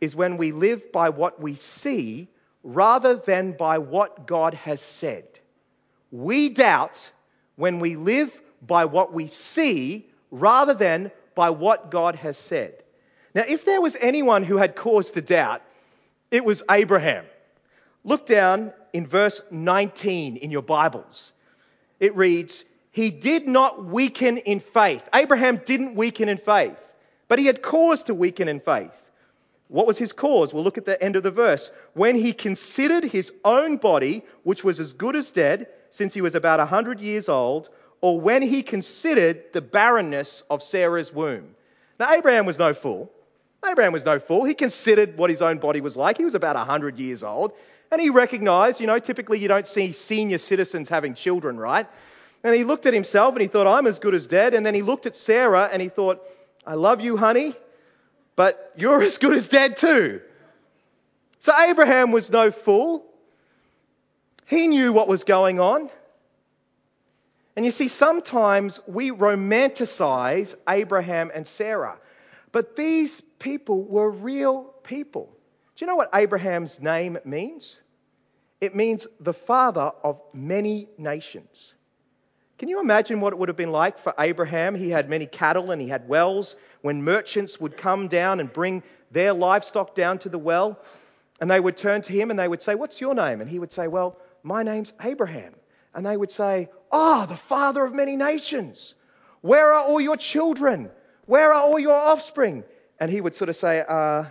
is 0.00 0.14
when 0.14 0.36
we 0.36 0.52
live 0.52 0.92
by 0.92 1.08
what 1.08 1.40
we 1.40 1.54
see 1.54 2.28
rather 2.62 3.16
than 3.16 3.52
by 3.52 3.78
what 3.78 4.26
God 4.26 4.54
has 4.54 4.80
said. 4.80 5.24
We 6.10 6.48
doubt 6.48 7.10
when 7.56 7.80
we 7.80 7.96
live 7.96 8.30
by 8.66 8.84
what 8.84 9.12
we 9.12 9.28
see 9.28 10.06
rather 10.30 10.74
than 10.74 11.10
by 11.34 11.50
what 11.50 11.90
God 11.90 12.16
has 12.16 12.36
said. 12.36 12.74
Now, 13.34 13.44
if 13.46 13.64
there 13.64 13.80
was 13.80 13.96
anyone 14.00 14.42
who 14.42 14.56
had 14.56 14.74
cause 14.74 15.10
to 15.12 15.20
doubt, 15.20 15.62
it 16.30 16.44
was 16.44 16.62
Abraham. 16.70 17.24
Look 18.04 18.26
down 18.26 18.72
in 18.92 19.06
verse 19.06 19.40
19 19.50 20.36
in 20.36 20.50
your 20.50 20.62
Bibles. 20.62 21.32
It 22.00 22.16
reads, 22.16 22.64
He 22.90 23.10
did 23.10 23.46
not 23.46 23.84
weaken 23.84 24.38
in 24.38 24.60
faith. 24.60 25.02
Abraham 25.14 25.58
didn't 25.64 25.94
weaken 25.94 26.28
in 26.28 26.38
faith, 26.38 26.78
but 27.28 27.38
he 27.38 27.46
had 27.46 27.62
cause 27.62 28.02
to 28.04 28.14
weaken 28.14 28.48
in 28.48 28.60
faith. 28.60 28.90
What 29.68 29.86
was 29.86 29.98
his 29.98 30.12
cause? 30.12 30.52
We'll 30.52 30.64
look 30.64 30.78
at 30.78 30.86
the 30.86 31.00
end 31.02 31.14
of 31.14 31.22
the 31.22 31.30
verse. 31.30 31.70
When 31.92 32.16
he 32.16 32.32
considered 32.32 33.04
his 33.04 33.32
own 33.44 33.76
body, 33.76 34.24
which 34.42 34.64
was 34.64 34.80
as 34.80 34.94
good 34.94 35.14
as 35.14 35.30
dead, 35.30 35.68
since 35.90 36.14
he 36.14 36.22
was 36.22 36.34
about 36.34 36.58
a 36.58 36.64
100 36.64 37.00
years 37.00 37.28
old, 37.28 37.68
or 38.00 38.18
when 38.18 38.40
he 38.42 38.62
considered 38.62 39.42
the 39.52 39.60
barrenness 39.60 40.42
of 40.48 40.62
Sarah's 40.62 41.12
womb. 41.12 41.54
Now, 42.00 42.12
Abraham 42.12 42.46
was 42.46 42.58
no 42.58 42.72
fool. 42.72 43.10
Abraham 43.66 43.92
was 43.92 44.04
no 44.04 44.18
fool. 44.18 44.44
He 44.44 44.54
considered 44.54 45.18
what 45.18 45.30
his 45.30 45.42
own 45.42 45.58
body 45.58 45.80
was 45.80 45.96
like. 45.96 46.16
He 46.16 46.24
was 46.24 46.36
about 46.36 46.56
100 46.56 46.98
years 46.98 47.22
old. 47.22 47.52
And 47.90 48.00
he 48.00 48.10
recognized, 48.10 48.80
you 48.80 48.86
know, 48.86 48.98
typically 48.98 49.38
you 49.38 49.48
don't 49.48 49.66
see 49.66 49.92
senior 49.92 50.38
citizens 50.38 50.88
having 50.88 51.14
children, 51.14 51.58
right? 51.58 51.86
And 52.44 52.54
he 52.54 52.62
looked 52.62 52.86
at 52.86 52.94
himself 52.94 53.34
and 53.34 53.42
he 53.42 53.48
thought, 53.48 53.66
I'm 53.66 53.86
as 53.86 53.98
good 53.98 54.14
as 54.14 54.26
dead. 54.26 54.54
And 54.54 54.64
then 54.64 54.74
he 54.74 54.82
looked 54.82 55.06
at 55.06 55.16
Sarah 55.16 55.68
and 55.72 55.82
he 55.82 55.88
thought, 55.88 56.22
I 56.68 56.74
love 56.74 57.00
you, 57.00 57.16
honey, 57.16 57.54
but 58.36 58.74
you're 58.76 59.02
as 59.10 59.16
good 59.16 59.34
as 59.34 59.48
dead 59.48 59.78
too. 59.78 60.20
So 61.40 61.52
Abraham 61.58 62.12
was 62.12 62.30
no 62.30 62.50
fool. 62.50 63.06
He 64.44 64.68
knew 64.68 64.92
what 64.92 65.08
was 65.08 65.24
going 65.24 65.60
on. 65.60 65.88
And 67.56 67.64
you 67.64 67.70
see, 67.70 67.88
sometimes 67.88 68.80
we 68.86 69.10
romanticize 69.10 70.54
Abraham 70.68 71.30
and 71.34 71.46
Sarah, 71.46 71.96
but 72.52 72.76
these 72.76 73.20
people 73.38 73.82
were 73.82 74.10
real 74.10 74.74
people. 74.84 75.34
Do 75.74 75.84
you 75.84 75.86
know 75.86 75.96
what 75.96 76.10
Abraham's 76.14 76.80
name 76.80 77.18
means? 77.24 77.80
It 78.60 78.76
means 78.76 79.06
the 79.20 79.32
father 79.32 79.90
of 80.04 80.20
many 80.34 80.88
nations. 80.98 81.74
Can 82.58 82.68
you 82.68 82.80
imagine 82.80 83.20
what 83.20 83.32
it 83.32 83.38
would 83.38 83.48
have 83.48 83.56
been 83.56 83.70
like 83.70 83.98
for 83.98 84.12
Abraham? 84.18 84.74
He 84.74 84.90
had 84.90 85.08
many 85.08 85.26
cattle 85.26 85.70
and 85.70 85.80
he 85.80 85.86
had 85.86 86.08
wells. 86.08 86.56
When 86.82 87.04
merchants 87.04 87.60
would 87.60 87.76
come 87.76 88.08
down 88.08 88.40
and 88.40 88.52
bring 88.52 88.82
their 89.12 89.32
livestock 89.32 89.94
down 89.94 90.18
to 90.20 90.28
the 90.28 90.38
well, 90.38 90.80
and 91.40 91.48
they 91.48 91.60
would 91.60 91.76
turn 91.76 92.02
to 92.02 92.12
him 92.12 92.30
and 92.30 92.38
they 92.38 92.48
would 92.48 92.60
say, 92.60 92.74
What's 92.74 93.00
your 93.00 93.14
name? 93.14 93.40
And 93.40 93.48
he 93.48 93.60
would 93.60 93.72
say, 93.72 93.86
Well, 93.86 94.18
my 94.42 94.64
name's 94.64 94.92
Abraham. 95.00 95.54
And 95.94 96.04
they 96.04 96.16
would 96.16 96.32
say, 96.32 96.68
Ah, 96.90 97.22
oh, 97.22 97.26
the 97.26 97.36
father 97.36 97.84
of 97.84 97.94
many 97.94 98.16
nations. 98.16 98.94
Where 99.40 99.72
are 99.72 99.84
all 99.84 100.00
your 100.00 100.16
children? 100.16 100.90
Where 101.26 101.52
are 101.52 101.62
all 101.62 101.78
your 101.78 101.94
offspring? 101.94 102.64
And 102.98 103.08
he 103.08 103.20
would 103.20 103.36
sort 103.36 103.50
of 103.50 103.56
say, 103.56 103.84
uh, 103.88 104.24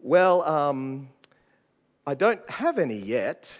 Well, 0.00 0.42
um, 0.42 1.08
I 2.04 2.14
don't 2.14 2.40
have 2.50 2.80
any 2.80 2.98
yet, 2.98 3.56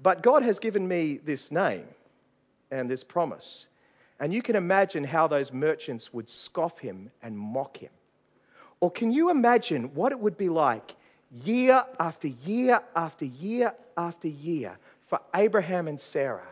but 0.00 0.22
God 0.22 0.44
has 0.44 0.60
given 0.60 0.86
me 0.86 1.18
this 1.24 1.50
name 1.50 1.86
and 2.72 2.90
this 2.90 3.04
promise. 3.04 3.66
And 4.18 4.32
you 4.32 4.42
can 4.42 4.56
imagine 4.56 5.04
how 5.04 5.26
those 5.26 5.52
merchants 5.52 6.12
would 6.12 6.28
scoff 6.28 6.78
him 6.78 7.10
and 7.22 7.38
mock 7.38 7.76
him. 7.76 7.90
Or 8.80 8.90
can 8.90 9.12
you 9.12 9.30
imagine 9.30 9.94
what 9.94 10.12
it 10.12 10.18
would 10.18 10.36
be 10.36 10.48
like 10.48 10.94
year 11.44 11.84
after 12.00 12.28
year 12.28 12.80
after 12.96 13.24
year 13.24 13.74
after 13.96 14.28
year 14.28 14.76
for 15.08 15.20
Abraham 15.34 15.88
and 15.88 16.00
Sarah 16.00 16.48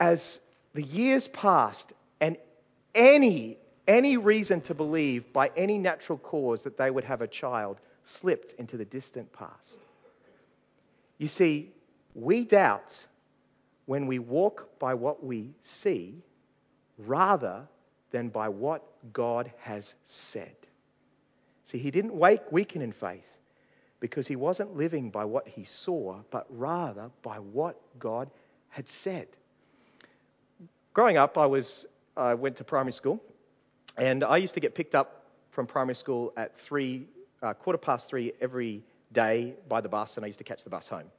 as 0.00 0.40
the 0.74 0.82
years 0.82 1.28
passed 1.28 1.92
and 2.20 2.36
any, 2.94 3.58
any 3.86 4.16
reason 4.16 4.60
to 4.62 4.74
believe 4.74 5.32
by 5.32 5.50
any 5.56 5.78
natural 5.78 6.18
cause 6.18 6.62
that 6.62 6.76
they 6.76 6.90
would 6.90 7.04
have 7.04 7.22
a 7.22 7.28
child 7.28 7.78
slipped 8.04 8.52
into 8.58 8.76
the 8.76 8.84
distant 8.84 9.32
past. 9.32 9.80
You 11.18 11.28
see, 11.28 11.70
we 12.14 12.44
doubt 12.44 13.04
when 13.88 14.06
we 14.06 14.18
walk 14.18 14.68
by 14.78 14.92
what 14.92 15.24
we 15.24 15.50
see 15.62 16.14
rather 16.98 17.66
than 18.10 18.28
by 18.28 18.46
what 18.46 18.84
God 19.14 19.50
has 19.60 19.94
said. 20.04 20.54
See, 21.64 21.78
he 21.78 21.90
didn't 21.90 22.12
wake, 22.12 22.52
weaken 22.52 22.82
in 22.82 22.92
faith 22.92 23.24
because 23.98 24.28
he 24.28 24.36
wasn't 24.36 24.76
living 24.76 25.08
by 25.08 25.24
what 25.24 25.48
he 25.48 25.64
saw, 25.64 26.18
but 26.30 26.46
rather 26.50 27.10
by 27.22 27.36
what 27.38 27.80
God 27.98 28.28
had 28.68 28.90
said. 28.90 29.26
Growing 30.92 31.16
up, 31.16 31.38
I, 31.38 31.46
was, 31.46 31.86
I 32.14 32.34
went 32.34 32.56
to 32.56 32.64
primary 32.64 32.92
school, 32.92 33.22
and 33.96 34.22
I 34.22 34.36
used 34.36 34.52
to 34.52 34.60
get 34.60 34.74
picked 34.74 34.94
up 34.94 35.24
from 35.50 35.66
primary 35.66 35.94
school 35.94 36.34
at 36.36 36.60
three, 36.60 37.06
uh, 37.42 37.54
quarter 37.54 37.78
past 37.78 38.10
three 38.10 38.34
every 38.42 38.82
day 39.14 39.54
by 39.66 39.80
the 39.80 39.88
bus, 39.88 40.18
and 40.18 40.24
I 40.24 40.26
used 40.26 40.40
to 40.40 40.44
catch 40.44 40.62
the 40.62 40.70
bus 40.70 40.88
home. 40.88 41.10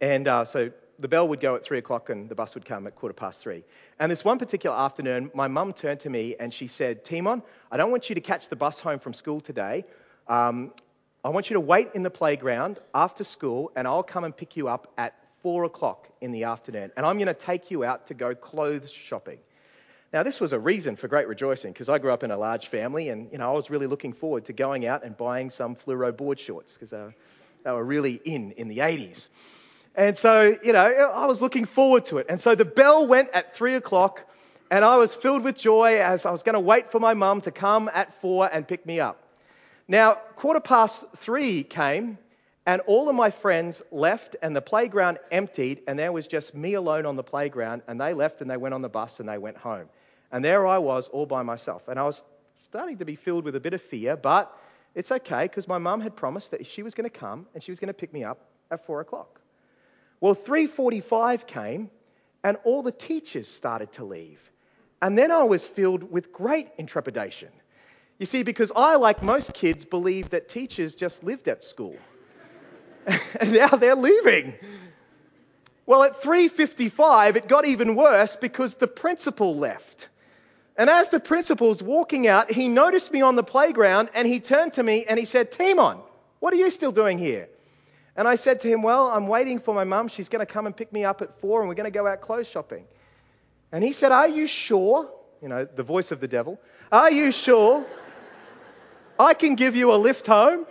And 0.00 0.28
uh, 0.28 0.44
so 0.44 0.70
the 0.98 1.08
bell 1.08 1.28
would 1.28 1.40
go 1.40 1.56
at 1.56 1.64
three 1.64 1.78
o'clock 1.78 2.10
and 2.10 2.28
the 2.28 2.34
bus 2.34 2.54
would 2.54 2.64
come 2.64 2.86
at 2.86 2.94
quarter 2.94 3.14
past 3.14 3.40
three. 3.40 3.64
And 3.98 4.10
this 4.10 4.24
one 4.24 4.38
particular 4.38 4.76
afternoon, 4.76 5.30
my 5.34 5.48
mum 5.48 5.72
turned 5.72 6.00
to 6.00 6.10
me 6.10 6.36
and 6.38 6.52
she 6.52 6.66
said, 6.66 7.04
Timon, 7.04 7.42
I 7.70 7.76
don't 7.76 7.90
want 7.90 8.08
you 8.08 8.14
to 8.14 8.20
catch 8.20 8.48
the 8.48 8.56
bus 8.56 8.78
home 8.78 8.98
from 8.98 9.12
school 9.12 9.40
today. 9.40 9.84
Um, 10.28 10.72
I 11.24 11.30
want 11.30 11.48
you 11.48 11.54
to 11.54 11.60
wait 11.60 11.88
in 11.94 12.02
the 12.02 12.10
playground 12.10 12.80
after 12.94 13.24
school, 13.24 13.72
and 13.74 13.88
I'll 13.88 14.02
come 14.02 14.24
and 14.24 14.36
pick 14.36 14.58
you 14.58 14.68
up 14.68 14.92
at 14.98 15.14
four 15.42 15.64
o'clock 15.64 16.06
in 16.20 16.32
the 16.32 16.44
afternoon. 16.44 16.90
And 16.98 17.06
I'm 17.06 17.16
going 17.16 17.28
to 17.28 17.34
take 17.34 17.70
you 17.70 17.82
out 17.82 18.08
to 18.08 18.14
go 18.14 18.34
clothes 18.34 18.90
shopping. 18.90 19.38
Now, 20.12 20.22
this 20.22 20.38
was 20.38 20.52
a 20.52 20.58
reason 20.58 20.96
for 20.96 21.08
great 21.08 21.26
rejoicing 21.26 21.72
because 21.72 21.88
I 21.88 21.98
grew 21.98 22.12
up 22.12 22.24
in 22.24 22.30
a 22.30 22.36
large 22.36 22.68
family, 22.68 23.08
and 23.08 23.32
you 23.32 23.38
know, 23.38 23.48
I 23.48 23.52
was 23.52 23.70
really 23.70 23.86
looking 23.86 24.12
forward 24.12 24.44
to 24.44 24.52
going 24.52 24.86
out 24.86 25.02
and 25.02 25.16
buying 25.16 25.48
some 25.48 25.76
fluoro 25.76 26.14
board 26.14 26.38
shorts 26.38 26.74
because 26.74 26.90
they, 26.90 27.14
they 27.64 27.72
were 27.72 27.84
really 27.84 28.20
in 28.24 28.52
in 28.52 28.68
the 28.68 28.78
80s. 28.78 29.28
And 29.96 30.18
so, 30.18 30.56
you 30.62 30.72
know, 30.72 30.80
I 30.80 31.26
was 31.26 31.40
looking 31.40 31.64
forward 31.64 32.04
to 32.06 32.18
it. 32.18 32.26
And 32.28 32.40
so 32.40 32.54
the 32.54 32.64
bell 32.64 33.06
went 33.06 33.30
at 33.32 33.54
three 33.54 33.74
o'clock, 33.74 34.20
and 34.70 34.84
I 34.84 34.96
was 34.96 35.14
filled 35.14 35.44
with 35.44 35.56
joy 35.56 36.00
as 36.00 36.26
I 36.26 36.32
was 36.32 36.42
going 36.42 36.54
to 36.54 36.60
wait 36.60 36.90
for 36.90 36.98
my 36.98 37.14
mum 37.14 37.40
to 37.42 37.52
come 37.52 37.88
at 37.94 38.20
four 38.20 38.48
and 38.52 38.66
pick 38.66 38.84
me 38.84 38.98
up. 38.98 39.22
Now, 39.86 40.14
quarter 40.36 40.60
past 40.60 41.04
three 41.18 41.62
came, 41.62 42.18
and 42.66 42.80
all 42.86 43.08
of 43.08 43.14
my 43.14 43.30
friends 43.30 43.82
left, 43.92 44.36
and 44.42 44.56
the 44.56 44.62
playground 44.62 45.18
emptied, 45.30 45.82
and 45.86 45.98
there 45.98 46.10
was 46.10 46.26
just 46.26 46.54
me 46.54 46.74
alone 46.74 47.06
on 47.06 47.14
the 47.14 47.22
playground. 47.22 47.82
And 47.86 48.00
they 48.00 48.14
left 48.14 48.40
and 48.40 48.50
they 48.50 48.56
went 48.56 48.74
on 48.74 48.82
the 48.82 48.88
bus 48.88 49.20
and 49.20 49.28
they 49.28 49.38
went 49.38 49.58
home. 49.58 49.86
And 50.32 50.44
there 50.44 50.66
I 50.66 50.78
was 50.78 51.06
all 51.08 51.26
by 51.26 51.42
myself. 51.42 51.86
And 51.86 52.00
I 52.00 52.04
was 52.04 52.24
starting 52.62 52.98
to 52.98 53.04
be 53.04 53.14
filled 53.14 53.44
with 53.44 53.54
a 53.54 53.60
bit 53.60 53.74
of 53.74 53.82
fear, 53.82 54.16
but 54.16 54.50
it's 54.94 55.12
okay 55.12 55.44
because 55.44 55.68
my 55.68 55.78
mum 55.78 56.00
had 56.00 56.16
promised 56.16 56.50
that 56.52 56.66
she 56.66 56.82
was 56.82 56.94
going 56.94 57.08
to 57.08 57.16
come 57.16 57.46
and 57.54 57.62
she 57.62 57.70
was 57.70 57.78
going 57.78 57.88
to 57.88 57.94
pick 57.94 58.12
me 58.12 58.24
up 58.24 58.38
at 58.70 58.84
four 58.86 59.00
o'clock. 59.00 59.40
Well, 60.20 60.34
3:45 60.34 61.46
came, 61.46 61.90
and 62.42 62.56
all 62.64 62.82
the 62.82 62.92
teachers 62.92 63.48
started 63.48 63.92
to 63.92 64.04
leave. 64.04 64.40
And 65.02 65.18
then 65.18 65.30
I 65.30 65.42
was 65.42 65.66
filled 65.66 66.10
with 66.10 66.32
great 66.32 66.68
intrepidation. 66.78 67.50
You 68.18 68.26
see, 68.26 68.42
because 68.42 68.72
I, 68.74 68.96
like 68.96 69.22
most 69.22 69.52
kids, 69.54 69.84
believed 69.84 70.30
that 70.30 70.48
teachers 70.48 70.94
just 70.94 71.24
lived 71.24 71.48
at 71.48 71.64
school. 71.64 71.96
and 73.40 73.52
now 73.52 73.68
they're 73.68 73.96
leaving. 73.96 74.54
Well, 75.86 76.02
at 76.02 76.22
3:55 76.22 77.36
it 77.36 77.48
got 77.48 77.66
even 77.66 77.96
worse 77.96 78.36
because 78.36 78.74
the 78.74 78.86
principal 78.86 79.56
left. 79.56 80.08
And 80.76 80.90
as 80.90 81.08
the 81.08 81.20
principal 81.20 81.68
was 81.68 81.82
walking 81.82 82.26
out, 82.26 82.50
he 82.50 82.68
noticed 82.68 83.12
me 83.12 83.20
on 83.20 83.36
the 83.36 83.44
playground 83.44 84.10
and 84.14 84.26
he 84.26 84.40
turned 84.40 84.72
to 84.74 84.82
me 84.82 85.04
and 85.06 85.18
he 85.18 85.24
said, 85.24 85.52
Timon, 85.52 85.98
what 86.40 86.52
are 86.52 86.56
you 86.56 86.70
still 86.70 86.90
doing 86.90 87.18
here? 87.18 87.48
And 88.16 88.28
I 88.28 88.36
said 88.36 88.60
to 88.60 88.68
him, 88.68 88.82
Well, 88.82 89.08
I'm 89.08 89.26
waiting 89.26 89.58
for 89.58 89.74
my 89.74 89.84
mum. 89.84 90.08
She's 90.08 90.28
going 90.28 90.44
to 90.44 90.52
come 90.52 90.66
and 90.66 90.76
pick 90.76 90.92
me 90.92 91.04
up 91.04 91.22
at 91.22 91.40
four 91.40 91.60
and 91.60 91.68
we're 91.68 91.74
going 91.74 91.90
to 91.90 91.96
go 91.98 92.06
out 92.06 92.20
clothes 92.20 92.48
shopping. 92.48 92.84
And 93.72 93.82
he 93.82 93.92
said, 93.92 94.12
Are 94.12 94.28
you 94.28 94.46
sure? 94.46 95.10
You 95.42 95.48
know, 95.48 95.64
the 95.64 95.82
voice 95.82 96.12
of 96.12 96.20
the 96.20 96.28
devil. 96.28 96.60
Are 96.92 97.10
you 97.10 97.32
sure? 97.32 97.84
I 99.18 99.34
can 99.34 99.54
give 99.54 99.76
you 99.76 99.92
a 99.92 99.96
lift 99.96 100.26
home. 100.26 100.66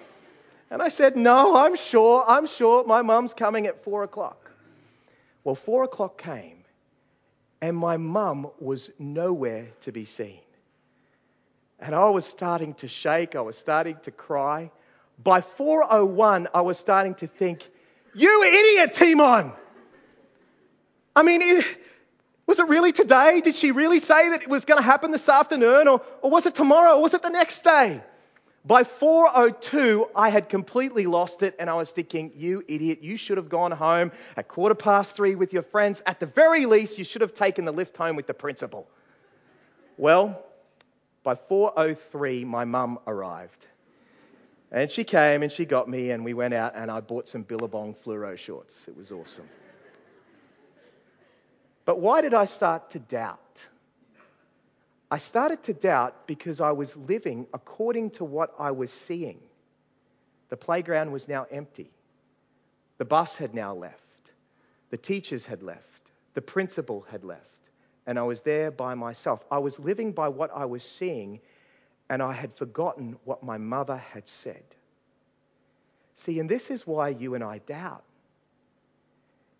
And 0.69 0.81
I 0.81 0.89
said, 0.89 1.17
No, 1.17 1.55
I'm 1.55 1.75
sure. 1.75 2.23
I'm 2.27 2.47
sure 2.47 2.85
my 2.85 3.01
mum's 3.01 3.33
coming 3.33 3.67
at 3.67 3.83
four 3.83 4.03
o'clock. 4.03 4.51
Well, 5.43 5.55
four 5.55 5.83
o'clock 5.83 6.17
came 6.17 6.63
and 7.61 7.77
my 7.77 7.95
mum 7.95 8.49
was 8.59 8.89
nowhere 8.99 9.67
to 9.81 9.91
be 9.91 10.05
seen. 10.05 10.39
And 11.79 11.93
I 11.95 12.09
was 12.09 12.25
starting 12.25 12.73
to 12.75 12.87
shake, 12.87 13.35
I 13.35 13.41
was 13.41 13.57
starting 13.57 13.97
to 14.03 14.11
cry. 14.11 14.71
By 15.21 15.41
4:01, 15.41 16.47
I 16.53 16.61
was 16.61 16.77
starting 16.77 17.15
to 17.15 17.27
think, 17.27 17.69
"You 18.13 18.43
idiot, 18.43 18.93
Timon!" 18.93 19.53
I 21.15 21.23
mean, 21.23 21.63
was 22.47 22.59
it 22.59 22.67
really 22.67 22.91
today? 22.91 23.41
Did 23.41 23.55
she 23.55 23.71
really 23.71 23.99
say 23.99 24.29
that 24.29 24.43
it 24.43 24.49
was 24.49 24.65
going 24.65 24.79
to 24.79 24.83
happen 24.83 25.11
this 25.11 25.29
afternoon, 25.29 25.87
or, 25.87 26.01
or 26.21 26.29
was 26.29 26.45
it 26.45 26.55
tomorrow, 26.55 26.97
or 26.97 27.01
was 27.01 27.13
it 27.13 27.21
the 27.21 27.29
next 27.29 27.63
day? 27.63 28.01
By 28.65 28.83
4:02, 28.83 30.09
I 30.15 30.29
had 30.29 30.47
completely 30.47 31.05
lost 31.05 31.43
it, 31.43 31.55
and 31.59 31.69
I 31.69 31.73
was 31.73 31.91
thinking, 31.91 32.31
"You 32.35 32.63
idiot! 32.67 33.01
You 33.01 33.17
should 33.17 33.37
have 33.37 33.49
gone 33.49 33.71
home 33.71 34.11
at 34.37 34.47
quarter 34.47 34.75
past 34.75 35.15
three 35.15 35.35
with 35.35 35.51
your 35.51 35.63
friends. 35.63 36.01
At 36.05 36.19
the 36.19 36.25
very 36.25 36.65
least, 36.65 36.97
you 36.97 37.03
should 37.03 37.21
have 37.21 37.33
taken 37.33 37.65
the 37.65 37.73
lift 37.73 37.97
home 37.97 38.15
with 38.15 38.25
the 38.25 38.33
principal." 38.33 38.87
Well, 39.97 40.41
by 41.23 41.35
4:03, 41.35 42.45
my 42.45 42.63
mum 42.65 42.99
arrived, 43.05 43.65
and 44.73 44.91
she 44.91 45.03
came 45.03 45.43
and 45.43 45.51
she 45.51 45.65
got 45.65 45.87
me, 45.87 46.11
and 46.11 46.25
we 46.25 46.33
went 46.33 46.53
out, 46.53 46.73
and 46.75 46.89
I 46.89 46.99
bought 46.99 47.27
some 47.29 47.43
Billabong 47.43 47.95
fluoro 48.03 48.37
shorts. 48.37 48.85
It 48.87 48.97
was 48.97 49.11
awesome. 49.11 49.47
But 51.85 51.99
why 51.99 52.21
did 52.21 52.33
I 52.33 52.45
start 52.45 52.89
to 52.91 52.99
doubt? 52.99 53.39
I 55.11 55.19
started 55.19 55.61
to 55.63 55.73
doubt 55.73 56.25
because 56.25 56.59
I 56.59 56.71
was 56.71 56.97
living 56.97 57.45
according 57.53 58.11
to 58.11 58.25
what 58.25 58.55
I 58.57 58.71
was 58.71 58.91
seeing. 58.91 59.39
The 60.49 60.57
playground 60.57 61.11
was 61.11 61.27
now 61.27 61.45
empty. 61.51 61.91
The 62.97 63.05
bus 63.05 63.37
had 63.37 63.53
now 63.53 63.75
left. 63.75 63.99
The 64.89 64.97
teachers 64.97 65.45
had 65.45 65.61
left. 65.61 65.81
The 66.33 66.41
principal 66.41 67.05
had 67.11 67.23
left. 67.23 67.41
And 68.07 68.17
I 68.17 68.23
was 68.23 68.41
there 68.41 68.71
by 68.71 68.95
myself. 68.95 69.45
I 69.51 69.59
was 69.59 69.79
living 69.79 70.13
by 70.13 70.29
what 70.29 70.49
I 70.55 70.65
was 70.65 70.83
seeing, 70.83 71.39
and 72.13 72.21
I 72.21 72.31
had 72.31 72.55
forgotten 72.55 73.17
what 73.23 73.41
my 73.41 73.57
mother 73.57 73.97
had 73.97 74.27
said. 74.27 74.63
See, 76.13 76.39
and 76.39 76.47
this 76.47 76.69
is 76.69 76.85
why 76.85 77.09
you 77.09 77.33
and 77.33 77.43
I 77.43 77.57
doubt, 77.57 78.03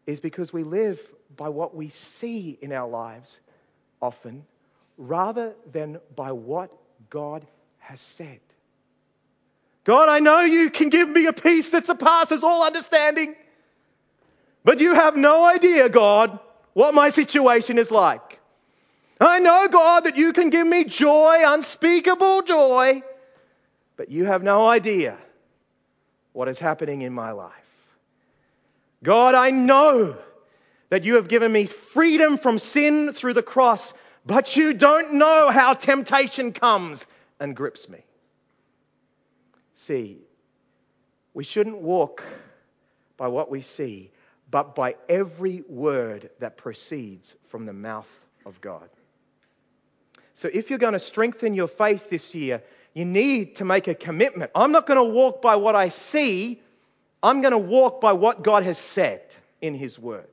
is 0.06 0.20
because 0.20 0.54
we 0.54 0.62
live 0.62 1.02
by 1.36 1.50
what 1.50 1.76
we 1.76 1.90
see 1.90 2.56
in 2.62 2.72
our 2.72 2.88
lives 2.88 3.40
often 4.00 4.46
rather 5.00 5.56
than 5.72 6.00
by 6.16 6.32
what 6.32 6.72
God 7.10 7.44
has 7.80 8.00
said. 8.00 8.40
God, 9.84 10.08
I 10.08 10.20
know 10.20 10.42
you 10.42 10.70
can 10.70 10.90
give 10.90 11.10
me 11.10 11.26
a 11.26 11.34
peace 11.34 11.70
that 11.70 11.88
surpasses 11.88 12.44
all 12.44 12.64
understanding, 12.64 13.34
but 14.64 14.80
you 14.80 14.94
have 14.94 15.18
no 15.18 15.44
idea, 15.44 15.90
God, 15.90 16.38
what 16.74 16.94
my 16.94 17.10
situation 17.10 17.80
is 17.80 17.90
like. 17.90 18.33
I 19.20 19.40
know, 19.40 19.68
God, 19.68 20.06
that 20.06 20.18
you 20.18 20.34
can 20.34 20.50
give 20.50 20.66
me 20.66 20.84
joy, 20.84 21.38
unspeakable 21.46 22.42
joy, 22.44 23.04
but 23.96 24.10
you 24.10 24.26
have 24.26 24.44
no 24.44 24.68
idea 24.68 25.18
what 26.34 26.48
is 26.48 26.60
happening 26.60 27.04
in 27.04 27.14
my 27.14 27.32
life. 27.32 27.52
God, 29.04 29.36
I 29.36 29.52
know 29.52 30.18
that 30.90 31.04
you 31.04 31.16
have 31.16 31.28
given 31.28 31.52
me 31.52 31.66
freedom 31.66 32.38
from 32.38 32.58
sin 32.58 33.14
through 33.14 33.34
the 33.34 33.44
cross, 33.44 33.94
but 34.26 34.56
you 34.56 34.74
don't 34.74 35.14
know 35.14 35.50
how 35.52 35.74
temptation 35.74 36.52
comes 36.52 37.06
and 37.40 37.56
grips 37.56 37.90
me. 37.90 38.04
See, 39.76 40.20
we 41.34 41.44
shouldn't 41.44 41.80
walk 41.80 42.24
by 43.18 43.28
what 43.28 43.50
we 43.50 43.62
see, 43.62 44.12
but 44.50 44.76
by 44.76 44.96
every 45.10 45.64
word 45.68 46.30
that 46.40 46.58
proceeds 46.58 47.36
from 47.50 47.66
the 47.66 47.74
mouth 47.74 48.10
of 48.46 48.60
God. 48.62 48.90
So 50.34 50.50
if 50.52 50.70
you're 50.70 50.80
going 50.80 50.94
to 50.94 51.00
strengthen 51.00 51.54
your 51.54 51.68
faith 51.68 52.10
this 52.10 52.34
year, 52.34 52.62
you 52.94 53.06
need 53.06 53.58
to 53.58 53.66
make 53.66 53.88
a 53.88 53.96
commitment. 53.96 54.52
I'm 54.56 54.72
not 54.72 54.88
going 54.88 54.98
to 54.98 55.14
walk 55.14 55.42
by 55.42 55.56
what 55.56 55.76
I 55.76 55.90
see, 55.90 56.62
I'm 57.22 57.42
going 57.42 57.52
to 57.52 57.58
walk 57.58 58.02
by 58.02 58.14
what 58.14 58.44
God 58.44 58.64
has 58.64 58.78
said 58.78 59.22
in 59.62 59.76
His 59.76 59.98
Word. 59.98 60.28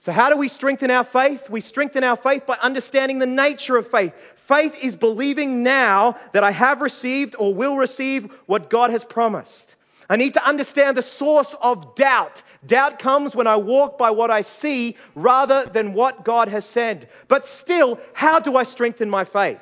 So, 0.00 0.12
how 0.12 0.30
do 0.30 0.36
we 0.36 0.48
strengthen 0.48 0.90
our 0.90 1.04
faith? 1.04 1.50
We 1.50 1.60
strengthen 1.60 2.04
our 2.04 2.16
faith 2.16 2.46
by 2.46 2.56
understanding 2.56 3.18
the 3.18 3.26
nature 3.26 3.76
of 3.76 3.90
faith. 3.90 4.14
Faith 4.48 4.82
is 4.82 4.96
believing 4.96 5.62
now 5.62 6.16
that 6.32 6.42
I 6.42 6.50
have 6.50 6.80
received 6.80 7.36
or 7.38 7.52
will 7.52 7.76
receive 7.76 8.32
what 8.46 8.70
God 8.70 8.90
has 8.90 9.04
promised. 9.04 9.76
I 10.10 10.16
need 10.16 10.34
to 10.34 10.44
understand 10.44 10.96
the 10.96 11.02
source 11.02 11.54
of 11.62 11.94
doubt. 11.94 12.42
Doubt 12.66 12.98
comes 12.98 13.36
when 13.36 13.46
I 13.46 13.56
walk 13.56 13.96
by 13.96 14.10
what 14.10 14.28
I 14.28 14.40
see 14.40 14.96
rather 15.14 15.66
than 15.66 15.94
what 15.94 16.24
God 16.24 16.48
has 16.48 16.64
said. 16.64 17.08
But 17.28 17.46
still, 17.46 18.00
how 18.12 18.40
do 18.40 18.56
I 18.56 18.64
strengthen 18.64 19.08
my 19.08 19.22
faith? 19.22 19.60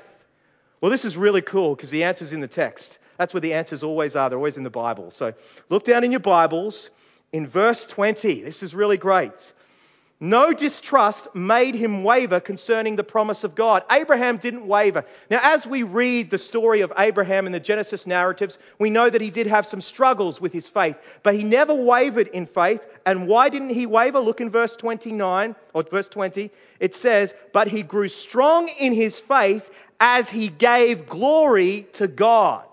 Well, 0.80 0.90
this 0.90 1.04
is 1.04 1.18
really 1.18 1.42
cool 1.42 1.76
because 1.76 1.90
the 1.90 2.02
answer's 2.02 2.32
in 2.32 2.40
the 2.40 2.48
text. 2.48 2.98
That's 3.18 3.34
where 3.34 3.42
the 3.42 3.52
answers 3.52 3.82
always 3.82 4.16
are. 4.16 4.30
They're 4.30 4.38
always 4.38 4.56
in 4.56 4.62
the 4.62 4.70
Bible. 4.70 5.10
So 5.10 5.34
look 5.68 5.84
down 5.84 6.02
in 6.02 6.10
your 6.10 6.20
Bibles 6.20 6.88
in 7.32 7.46
verse 7.46 7.84
20. 7.84 8.40
This 8.40 8.62
is 8.62 8.74
really 8.74 8.96
great. 8.96 9.52
No 10.20 10.52
distrust 10.52 11.32
made 11.32 11.76
him 11.76 12.02
waver 12.02 12.40
concerning 12.40 12.96
the 12.96 13.04
promise 13.04 13.44
of 13.44 13.54
God. 13.54 13.84
Abraham 13.88 14.38
didn't 14.38 14.66
waver. 14.66 15.04
Now, 15.30 15.38
as 15.42 15.64
we 15.64 15.84
read 15.84 16.28
the 16.28 16.38
story 16.38 16.80
of 16.80 16.92
Abraham 16.98 17.46
in 17.46 17.52
the 17.52 17.60
Genesis 17.60 18.04
narratives, 18.04 18.58
we 18.80 18.90
know 18.90 19.08
that 19.08 19.20
he 19.20 19.30
did 19.30 19.46
have 19.46 19.64
some 19.64 19.80
struggles 19.80 20.40
with 20.40 20.52
his 20.52 20.66
faith, 20.66 20.96
but 21.22 21.34
he 21.34 21.44
never 21.44 21.72
wavered 21.72 22.26
in 22.28 22.46
faith. 22.46 22.80
And 23.06 23.28
why 23.28 23.48
didn't 23.48 23.70
he 23.70 23.86
waver? 23.86 24.18
Look 24.18 24.40
in 24.40 24.50
verse 24.50 24.74
29 24.74 25.54
or 25.72 25.84
verse 25.84 26.08
20. 26.08 26.50
It 26.80 26.96
says, 26.96 27.32
But 27.52 27.68
he 27.68 27.84
grew 27.84 28.08
strong 28.08 28.68
in 28.80 28.92
his 28.92 29.20
faith 29.20 29.70
as 30.00 30.28
he 30.28 30.48
gave 30.48 31.08
glory 31.08 31.86
to 31.92 32.08
God. 32.08 32.64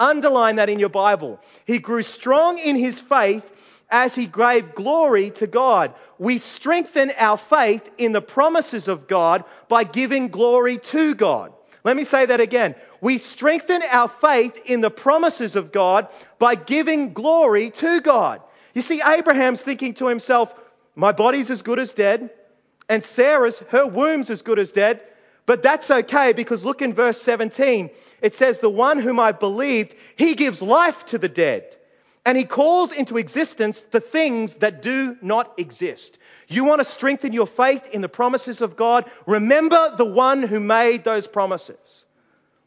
Underline 0.00 0.56
that 0.56 0.70
in 0.70 0.80
your 0.80 0.88
Bible. 0.88 1.38
He 1.66 1.78
grew 1.78 2.02
strong 2.02 2.58
in 2.58 2.74
his 2.74 2.98
faith 2.98 3.44
as 3.90 4.14
he 4.14 4.26
gave 4.26 4.74
glory 4.74 5.30
to 5.32 5.46
God. 5.46 5.94
We 6.20 6.36
strengthen 6.36 7.12
our 7.16 7.38
faith 7.38 7.90
in 7.96 8.12
the 8.12 8.20
promises 8.20 8.88
of 8.88 9.08
God 9.08 9.42
by 9.68 9.84
giving 9.84 10.28
glory 10.28 10.76
to 10.76 11.14
God. 11.14 11.54
Let 11.82 11.96
me 11.96 12.04
say 12.04 12.26
that 12.26 12.42
again. 12.42 12.74
We 13.00 13.16
strengthen 13.16 13.80
our 13.90 14.08
faith 14.08 14.60
in 14.66 14.82
the 14.82 14.90
promises 14.90 15.56
of 15.56 15.72
God 15.72 16.08
by 16.38 16.56
giving 16.56 17.14
glory 17.14 17.70
to 17.70 18.02
God. 18.02 18.42
You 18.74 18.82
see, 18.82 19.00
Abraham's 19.02 19.62
thinking 19.62 19.94
to 19.94 20.08
himself, 20.08 20.52
My 20.94 21.12
body's 21.12 21.50
as 21.50 21.62
good 21.62 21.78
as 21.78 21.94
dead, 21.94 22.28
and 22.90 23.02
Sarah's, 23.02 23.60
her 23.70 23.86
womb's 23.86 24.28
as 24.28 24.42
good 24.42 24.58
as 24.58 24.72
dead. 24.72 25.00
But 25.46 25.62
that's 25.62 25.90
okay 25.90 26.34
because 26.34 26.66
look 26.66 26.82
in 26.82 26.92
verse 26.92 27.18
17. 27.22 27.88
It 28.20 28.34
says, 28.34 28.58
The 28.58 28.68
one 28.68 28.98
whom 28.98 29.18
I 29.18 29.32
believed, 29.32 29.94
he 30.16 30.34
gives 30.34 30.60
life 30.60 31.06
to 31.06 31.16
the 31.16 31.30
dead 31.30 31.78
and 32.26 32.36
he 32.36 32.44
calls 32.44 32.92
into 32.92 33.16
existence 33.16 33.82
the 33.90 34.00
things 34.00 34.54
that 34.54 34.82
do 34.82 35.16
not 35.22 35.58
exist. 35.58 36.18
You 36.48 36.64
want 36.64 36.80
to 36.80 36.84
strengthen 36.84 37.32
your 37.32 37.46
faith 37.46 37.88
in 37.92 38.02
the 38.02 38.08
promises 38.08 38.60
of 38.60 38.76
God? 38.76 39.10
Remember 39.26 39.94
the 39.96 40.04
one 40.04 40.42
who 40.42 40.60
made 40.60 41.04
those 41.04 41.26
promises. 41.26 42.04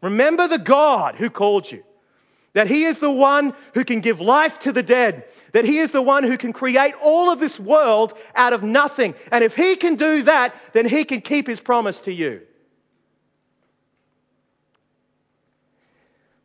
Remember 0.02 0.48
the 0.48 0.58
God 0.58 1.16
who 1.16 1.30
called 1.30 1.72
you. 1.72 1.84
That 2.54 2.68
he 2.68 2.86
is 2.86 3.00
the 3.00 3.12
one 3.12 3.54
who 3.74 3.84
can 3.84 4.00
give 4.00 4.22
life 4.22 4.60
to 4.60 4.72
the 4.72 4.84
dead. 4.84 5.26
That 5.54 5.66
he 5.66 5.80
is 5.80 5.92
the 5.92 6.02
one 6.02 6.24
who 6.24 6.38
can 6.38 6.54
create 6.54 6.94
all 7.02 7.32
of 7.32 7.39
this 7.39 7.60
world 7.60 8.13
out 8.36 8.54
of 8.54 8.63
nothing. 8.63 9.16
And 9.32 9.44
if 9.44 9.56
he 9.56 9.76
can 9.76 9.96
do 9.96 10.24
that, 10.24 10.56
then 10.74 10.88
he 10.88 11.04
can 11.04 11.22
keep 11.22 11.48
his 11.48 11.60
promise 11.60 12.02
to 12.02 12.13
you. 12.13 12.42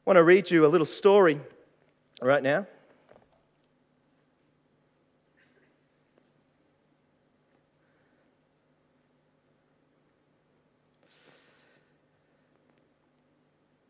I 0.06 0.10
want 0.10 0.16
to 0.16 0.24
read 0.24 0.50
you 0.50 0.64
a 0.64 0.68
little 0.68 0.86
story 0.86 1.40
right 2.22 2.42
now. 2.42 2.66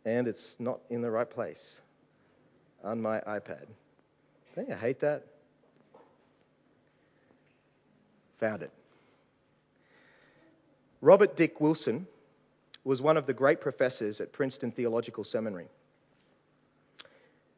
And 0.08 0.26
it's 0.26 0.56
not 0.58 0.80
in 0.88 1.02
the 1.02 1.10
right 1.10 1.28
place 1.28 1.82
on 2.82 3.02
my 3.02 3.20
iPad. 3.20 3.66
Don't 4.56 4.66
you 4.66 4.74
hate 4.74 5.00
that? 5.00 5.26
Found 8.40 8.62
it. 8.62 8.70
Robert 11.02 11.36
Dick 11.36 11.60
Wilson 11.60 12.06
was 12.84 13.02
one 13.02 13.18
of 13.18 13.26
the 13.26 13.34
great 13.34 13.60
professors 13.60 14.22
at 14.22 14.32
Princeton 14.32 14.72
Theological 14.72 15.24
Seminary. 15.24 15.68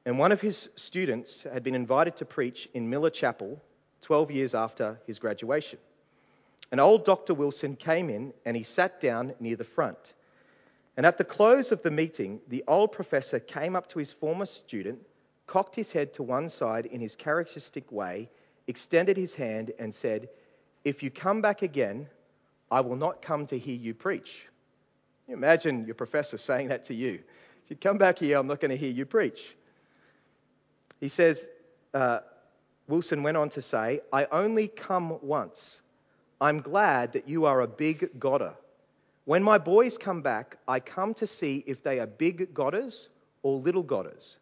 And 0.04 0.18
one 0.18 0.32
of 0.32 0.40
his 0.40 0.70
students 0.74 1.44
had 1.44 1.62
been 1.62 1.76
invited 1.76 2.16
to 2.16 2.24
preach 2.24 2.68
in 2.74 2.90
Miller 2.90 3.10
Chapel 3.10 3.62
12 4.00 4.32
years 4.32 4.54
after 4.56 4.98
his 5.06 5.20
graduation. 5.20 5.78
And 6.72 6.80
old 6.80 7.04
Dr. 7.04 7.32
Wilson 7.32 7.76
came 7.76 8.10
in 8.10 8.32
and 8.44 8.56
he 8.56 8.64
sat 8.64 9.00
down 9.00 9.34
near 9.38 9.54
the 9.54 9.62
front. 9.62 10.14
And 10.96 11.07
at 11.07 11.18
the 11.18 11.24
close 11.24 11.72
of 11.72 11.83
the 11.83 11.90
meeting, 11.90 12.40
the 12.48 12.64
old 12.66 12.92
professor 12.92 13.38
came 13.40 13.76
up 13.76 13.88
to 13.88 13.98
his 13.98 14.12
former 14.12 14.46
student, 14.46 14.98
cocked 15.46 15.74
his 15.74 15.92
head 15.92 16.12
to 16.14 16.22
one 16.22 16.48
side 16.48 16.87
in 16.87 17.00
his 17.00 17.16
characteristic 17.16 17.90
way, 17.90 18.29
extended 18.66 19.16
his 19.16 19.35
hand, 19.35 19.72
and 19.79 19.94
said, 19.94 20.29
If 20.85 21.03
you 21.03 21.11
come 21.11 21.40
back 21.40 21.62
again, 21.62 22.09
I 22.70 22.81
will 22.81 22.96
not 22.96 23.22
come 23.22 23.46
to 23.46 23.59
hear 23.59 23.74
you 23.74 23.94
preach. 23.94 24.46
You 25.26 25.35
imagine 25.35 25.87
your 25.87 25.94
professor 25.94 26.38
saying 26.38 26.68
that 26.68 26.85
to 26.85 26.94
you. 26.94 27.20
If 27.64 27.70
you 27.70 27.76
come 27.76 27.98
back 27.98 28.18
here, 28.18 28.38
I'm 28.38 28.46
not 28.46 28.61
going 28.61 28.70
to 28.70 28.76
hear 28.76 28.90
you 28.90 29.07
preach. 29.07 29.57
He 31.00 31.09
says, 31.09 31.48
uh, 31.94 32.20
Wilson 32.88 33.22
went 33.22 33.37
on 33.37 33.48
to 33.50 33.62
say, 33.62 34.00
I 34.12 34.26
only 34.26 34.68
come 34.68 35.18
once. 35.22 35.81
I'm 36.40 36.61
glad 36.61 37.12
that 37.12 37.29
you 37.29 37.44
are 37.44 37.61
a 37.61 37.66
big 37.66 38.18
Godder. 38.18 38.55
When 39.31 39.45
my 39.45 39.59
boys 39.59 39.97
come 39.97 40.23
back, 40.23 40.57
I 40.66 40.81
come 40.81 41.14
to 41.14 41.25
see 41.25 41.62
if 41.64 41.85
they 41.85 42.01
are 42.01 42.07
big 42.09 42.53
Godders 42.53 43.11
or 43.45 43.61
little 43.61 43.85
Godders, 43.85 44.38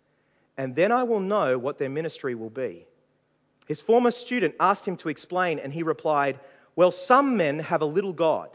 and 0.57 0.75
then 0.75 0.93
I 0.93 1.03
will 1.03 1.21
know 1.21 1.59
what 1.59 1.79
their 1.79 1.91
ministry 1.91 2.35
will 2.35 2.49
be. 2.49 2.87
His 3.67 3.83
former 3.83 4.11
student 4.11 4.55
asked 4.59 4.89
him 4.89 4.97
to 4.97 5.11
explain, 5.11 5.59
and 5.59 5.75
he 5.75 5.83
replied, 5.83 6.41
Well, 6.75 6.91
some 6.91 7.37
men 7.37 7.59
have 7.59 7.83
a 7.83 7.85
little 7.85 8.15
God, 8.15 8.49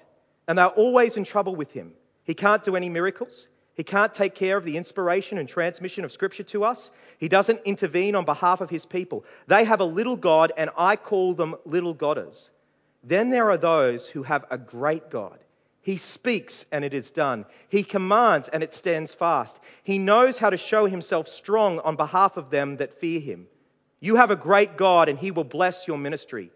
and 0.48 0.58
they're 0.58 0.69
always 0.69 1.17
in 1.17 1.24
trouble 1.24 1.56
with 1.56 1.72
him. 1.72 1.93
He 2.24 2.34
can't 2.34 2.63
do 2.63 2.76
any 2.76 2.89
miracles. 2.89 3.48
He 3.76 3.84
can't 3.84 4.12
take 4.12 4.34
care 4.34 4.58
of 4.58 4.65
the 4.65 4.76
inspiration 4.76 5.38
and 5.38 5.48
transmission 5.48 6.04
of 6.04 6.12
Scripture 6.12 6.41
to 6.46 6.63
us. 6.63 6.89
He 7.19 7.30
doesn't 7.30 7.62
intervene 7.63 8.15
on 8.15 8.26
behalf 8.26 8.60
of 8.60 8.72
his 8.72 8.88
people. 8.88 9.24
They 9.46 9.65
have 9.65 9.82
a 9.82 9.86
little 9.86 10.15
God, 10.15 10.52
and 10.58 10.72
I 10.80 10.96
call 10.96 11.36
them 11.36 11.54
little 11.63 11.93
Godders. 11.93 12.50
Then 13.04 13.30
there 13.30 13.52
are 13.52 13.58
those 13.60 14.08
who 14.08 14.24
have 14.24 14.46
a 14.50 14.58
great 14.58 15.12
God. 15.12 15.38
He 15.84 15.98
speaks 15.98 16.65
and 16.72 16.86
it 16.86 16.93
is 16.93 17.12
done. 17.12 17.46
He 17.67 17.84
commands 17.84 18.48
and 18.48 18.63
it 18.63 18.74
stands 18.74 19.13
fast. 19.13 19.60
He 19.84 20.00
knows 20.00 20.38
how 20.38 20.50
to 20.50 20.58
show 20.58 20.86
himself 20.86 21.28
strong 21.28 21.80
on 21.80 21.98
behalf 21.98 22.38
of 22.38 22.50
them 22.50 22.78
that 22.78 23.00
fear 23.00 23.19
him. 23.19 23.48
You 24.00 24.15
have 24.15 24.32
a 24.32 24.36
great 24.38 24.78
God 24.78 25.10
and 25.10 25.19
he 25.19 25.30
will 25.30 25.43
bless 25.43 25.86
your 25.86 25.98
ministry. 25.98 26.52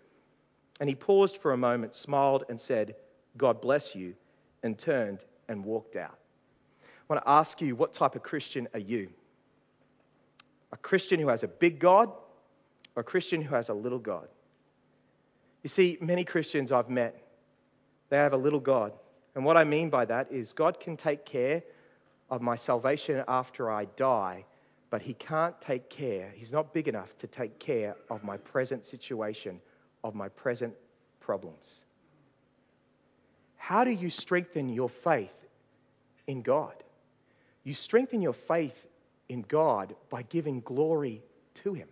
And 0.80 0.88
he 0.88 0.96
paused 0.96 1.38
for 1.38 1.52
a 1.52 1.58
moment, 1.58 1.94
smiled, 1.94 2.46
and 2.48 2.60
said, 2.60 2.96
God 3.36 3.62
bless 3.62 3.96
you, 3.96 4.16
and 4.64 4.78
turned 4.78 5.20
and 5.50 5.64
walked 5.64 5.96
out. 5.96 6.18
I 6.82 7.14
want 7.14 7.24
to 7.24 7.30
ask 7.30 7.62
you, 7.62 7.76
what 7.76 7.94
type 7.94 8.16
of 8.16 8.24
Christian 8.24 8.68
are 8.74 8.80
you? 8.80 9.10
A 10.72 10.78
Christian 10.78 11.20
who 11.20 11.28
has 11.28 11.44
a 11.44 11.48
big 11.48 11.80
God 11.80 12.12
or 12.96 13.02
a 13.02 13.04
Christian 13.04 13.42
who 13.42 13.56
has 13.56 13.70
a 13.70 13.74
little 13.74 14.00
God? 14.00 14.28
You 15.64 15.70
see, 15.70 15.98
many 16.00 16.24
Christians 16.24 16.72
I've 16.72 16.90
met, 16.90 17.22
they 18.10 18.18
have 18.18 18.34
a 18.34 18.38
little 18.38 18.60
God. 18.60 18.94
And 19.38 19.46
what 19.46 19.56
I 19.56 19.66
mean 19.66 19.92
by 19.92 20.04
that 20.06 20.32
is 20.32 20.52
God 20.52 20.80
can 20.80 20.98
take 20.98 21.24
care 21.24 21.62
of 22.32 22.42
my 22.42 22.56
salvation 22.56 23.24
after 23.28 23.70
I 23.70 23.86
die, 23.96 24.44
but 24.90 25.00
He 25.00 25.14
can't 25.14 25.54
take 25.62 25.92
care, 25.92 26.34
He's 26.36 26.52
not 26.52 26.74
big 26.74 26.88
enough 26.88 27.16
to 27.20 27.28
take 27.28 27.60
care 27.60 27.96
of 28.10 28.24
my 28.24 28.38
present 28.38 28.84
situation, 28.84 29.62
of 30.04 30.16
my 30.16 30.28
present 30.28 30.74
problems. 31.20 31.84
How 33.58 33.84
do 33.84 33.92
you 33.92 34.10
strengthen 34.10 34.70
your 34.70 34.90
faith 34.90 35.30
in 36.26 36.42
God? 36.42 36.74
You 37.64 37.76
strengthen 37.76 38.24
your 38.24 38.34
faith 38.34 38.88
in 39.30 39.44
God 39.44 39.96
by 40.10 40.24
giving 40.24 40.62
glory 40.62 41.22
to 41.64 41.76
Him. 41.76 41.90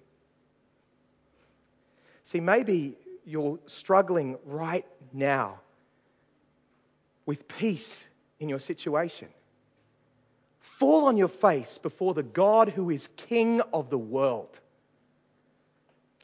See, 2.23 2.39
maybe 2.39 2.97
you're 3.23 3.59
struggling 3.67 4.39
right 4.45 4.87
now 5.13 5.59
with 7.25 7.47
peace 7.47 8.07
in 8.39 8.49
your 8.49 8.59
situation. 8.59 9.27
Fall 10.59 11.05
on 11.05 11.17
your 11.17 11.29
face 11.29 11.77
before 11.77 12.13
the 12.13 12.23
God 12.23 12.69
who 12.69 12.89
is 12.89 13.07
King 13.07 13.61
of 13.73 13.89
the 13.89 13.97
world, 13.97 14.59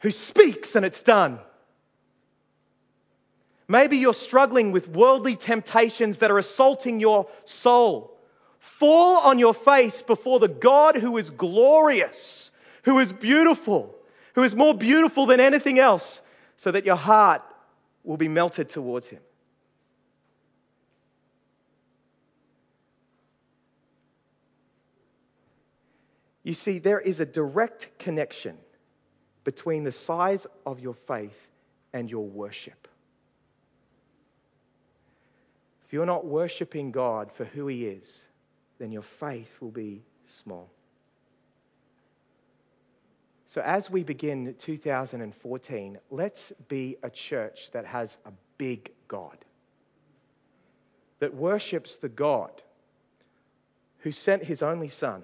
who 0.01 0.11
speaks 0.11 0.75
and 0.75 0.85
it's 0.85 1.01
done. 1.01 1.39
Maybe 3.67 3.97
you're 3.97 4.13
struggling 4.13 4.73
with 4.73 4.89
worldly 4.89 5.37
temptations 5.37 6.17
that 6.17 6.29
are 6.29 6.37
assaulting 6.37 6.99
your 6.99 7.29
soul. 7.45 8.17
Fall 8.59 9.19
on 9.19 9.39
your 9.39 9.53
face 9.53 10.01
before 10.01 10.39
the 10.39 10.49
God 10.49 10.97
who 10.97 11.17
is 11.17 11.29
glorious, 11.29 12.51
who 12.83 12.99
is 12.99 13.13
beautiful, 13.13 13.95
who 14.35 14.43
is 14.43 14.53
more 14.53 14.73
beautiful 14.73 15.25
than 15.25 15.39
anything 15.39 15.79
else, 15.79 16.21
so 16.57 16.71
that 16.71 16.85
your 16.85 16.97
heart 16.97 17.41
will 18.03 18.17
be 18.17 18.27
melted 18.27 18.67
towards 18.67 19.07
him. 19.07 19.21
You 26.51 26.55
see, 26.55 26.79
there 26.79 26.99
is 26.99 27.21
a 27.21 27.25
direct 27.25 27.97
connection 27.97 28.57
between 29.45 29.85
the 29.85 29.93
size 29.93 30.45
of 30.65 30.81
your 30.81 30.95
faith 30.95 31.47
and 31.93 32.11
your 32.11 32.27
worship. 32.27 32.89
If 35.85 35.93
you're 35.93 36.05
not 36.05 36.25
worshiping 36.25 36.91
God 36.91 37.31
for 37.31 37.45
who 37.45 37.67
He 37.67 37.85
is, 37.85 38.25
then 38.79 38.91
your 38.91 39.01
faith 39.01 39.49
will 39.61 39.71
be 39.71 40.03
small. 40.25 40.69
So, 43.47 43.61
as 43.61 43.89
we 43.89 44.03
begin 44.03 44.53
2014, 44.59 45.99
let's 46.09 46.51
be 46.67 46.97
a 47.01 47.09
church 47.09 47.69
that 47.71 47.85
has 47.85 48.17
a 48.25 48.31
big 48.57 48.91
God, 49.07 49.37
that 51.19 51.33
worships 51.33 51.95
the 51.95 52.09
God 52.09 52.51
who 53.99 54.11
sent 54.11 54.43
His 54.43 54.61
only 54.61 54.89
Son 54.89 55.23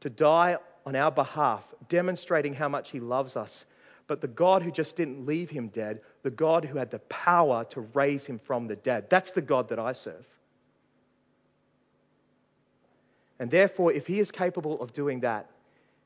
to 0.00 0.10
die 0.10 0.56
on 0.86 0.96
our 0.96 1.10
behalf, 1.10 1.62
demonstrating 1.88 2.54
how 2.54 2.68
much 2.68 2.90
He 2.90 3.00
loves 3.00 3.36
us. 3.36 3.66
But 4.06 4.20
the 4.20 4.28
God 4.28 4.62
who 4.62 4.72
just 4.72 4.96
didn't 4.96 5.24
leave 5.24 5.50
him 5.50 5.68
dead, 5.68 6.00
the 6.24 6.30
God 6.30 6.64
who 6.64 6.78
had 6.78 6.90
the 6.90 6.98
power 6.98 7.64
to 7.70 7.82
raise 7.94 8.26
him 8.26 8.40
from 8.40 8.66
the 8.66 8.74
dead. 8.74 9.08
That's 9.08 9.30
the 9.30 9.40
God 9.40 9.68
that 9.68 9.78
I 9.78 9.92
serve. 9.92 10.26
And 13.38 13.50
therefore, 13.50 13.92
if 13.92 14.06
He 14.06 14.18
is 14.18 14.30
capable 14.30 14.82
of 14.82 14.92
doing 14.92 15.20
that, 15.20 15.48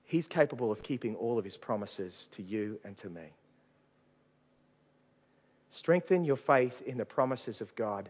He's 0.04 0.28
capable 0.28 0.70
of 0.70 0.82
keeping 0.82 1.16
all 1.16 1.38
of 1.38 1.44
His 1.44 1.56
promises 1.56 2.28
to 2.32 2.42
you 2.42 2.78
and 2.84 2.96
to 2.98 3.08
me. 3.08 3.32
Strengthen 5.70 6.24
your 6.24 6.36
faith 6.36 6.82
in 6.82 6.98
the 6.98 7.04
promises 7.04 7.60
of 7.60 7.74
God 7.74 8.08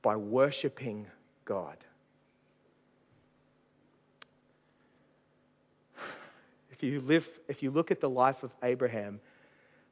by 0.00 0.16
worshiping 0.16 1.06
God. 1.44 1.76
You 6.86 7.00
live, 7.00 7.28
if 7.48 7.62
you 7.62 7.70
look 7.70 7.90
at 7.90 8.00
the 8.00 8.10
life 8.10 8.42
of 8.42 8.54
Abraham, 8.62 9.20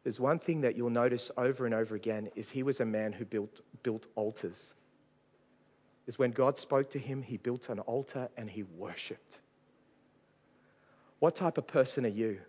there's 0.02 0.18
one 0.18 0.38
thing 0.38 0.62
that 0.62 0.76
you'll 0.76 0.90
notice 0.90 1.30
over 1.36 1.64
and 1.64 1.74
over 1.74 1.94
again 1.94 2.30
is 2.34 2.50
he 2.50 2.62
was 2.62 2.80
a 2.80 2.84
man 2.84 3.12
who 3.12 3.24
built, 3.24 3.60
built 3.82 4.06
altars. 4.14 4.74
Is 6.06 6.18
when 6.18 6.32
God 6.32 6.58
spoke 6.58 6.90
to 6.90 6.98
him, 6.98 7.22
he 7.22 7.36
built 7.36 7.68
an 7.68 7.78
altar 7.78 8.28
and 8.36 8.50
he 8.50 8.64
worshipped. 8.64 9.38
What 11.20 11.36
type 11.36 11.58
of 11.58 11.68
person 11.68 12.04
are 12.04 12.08
you? 12.08 12.40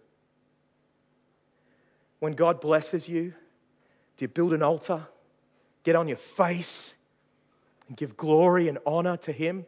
When 2.20 2.34
God 2.34 2.60
blesses 2.60 3.08
you, 3.08 3.34
do 4.18 4.24
you 4.24 4.28
build 4.28 4.54
an 4.54 4.64
altar, 4.64 5.06
get 5.84 5.96
on 5.96 6.08
your 6.08 6.18
face, 6.18 6.96
and 7.88 7.98
give 7.98 8.18
glory 8.18 8.70
and 8.70 8.80
honor 8.86 9.18
to 9.18 9.32
Him? 9.32 9.66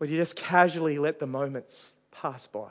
Or 0.00 0.06
do 0.06 0.12
you 0.12 0.18
just 0.18 0.36
casually 0.36 0.98
let 0.98 1.20
the 1.20 1.26
moments 1.26 1.94
pass 2.12 2.46
by. 2.46 2.70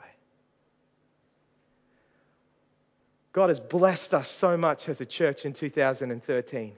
God 3.32 3.48
has 3.48 3.60
blessed 3.60 4.14
us 4.14 4.28
so 4.28 4.56
much 4.56 4.88
as 4.88 5.00
a 5.00 5.06
church 5.06 5.44
in 5.44 5.52
2013. 5.52 6.72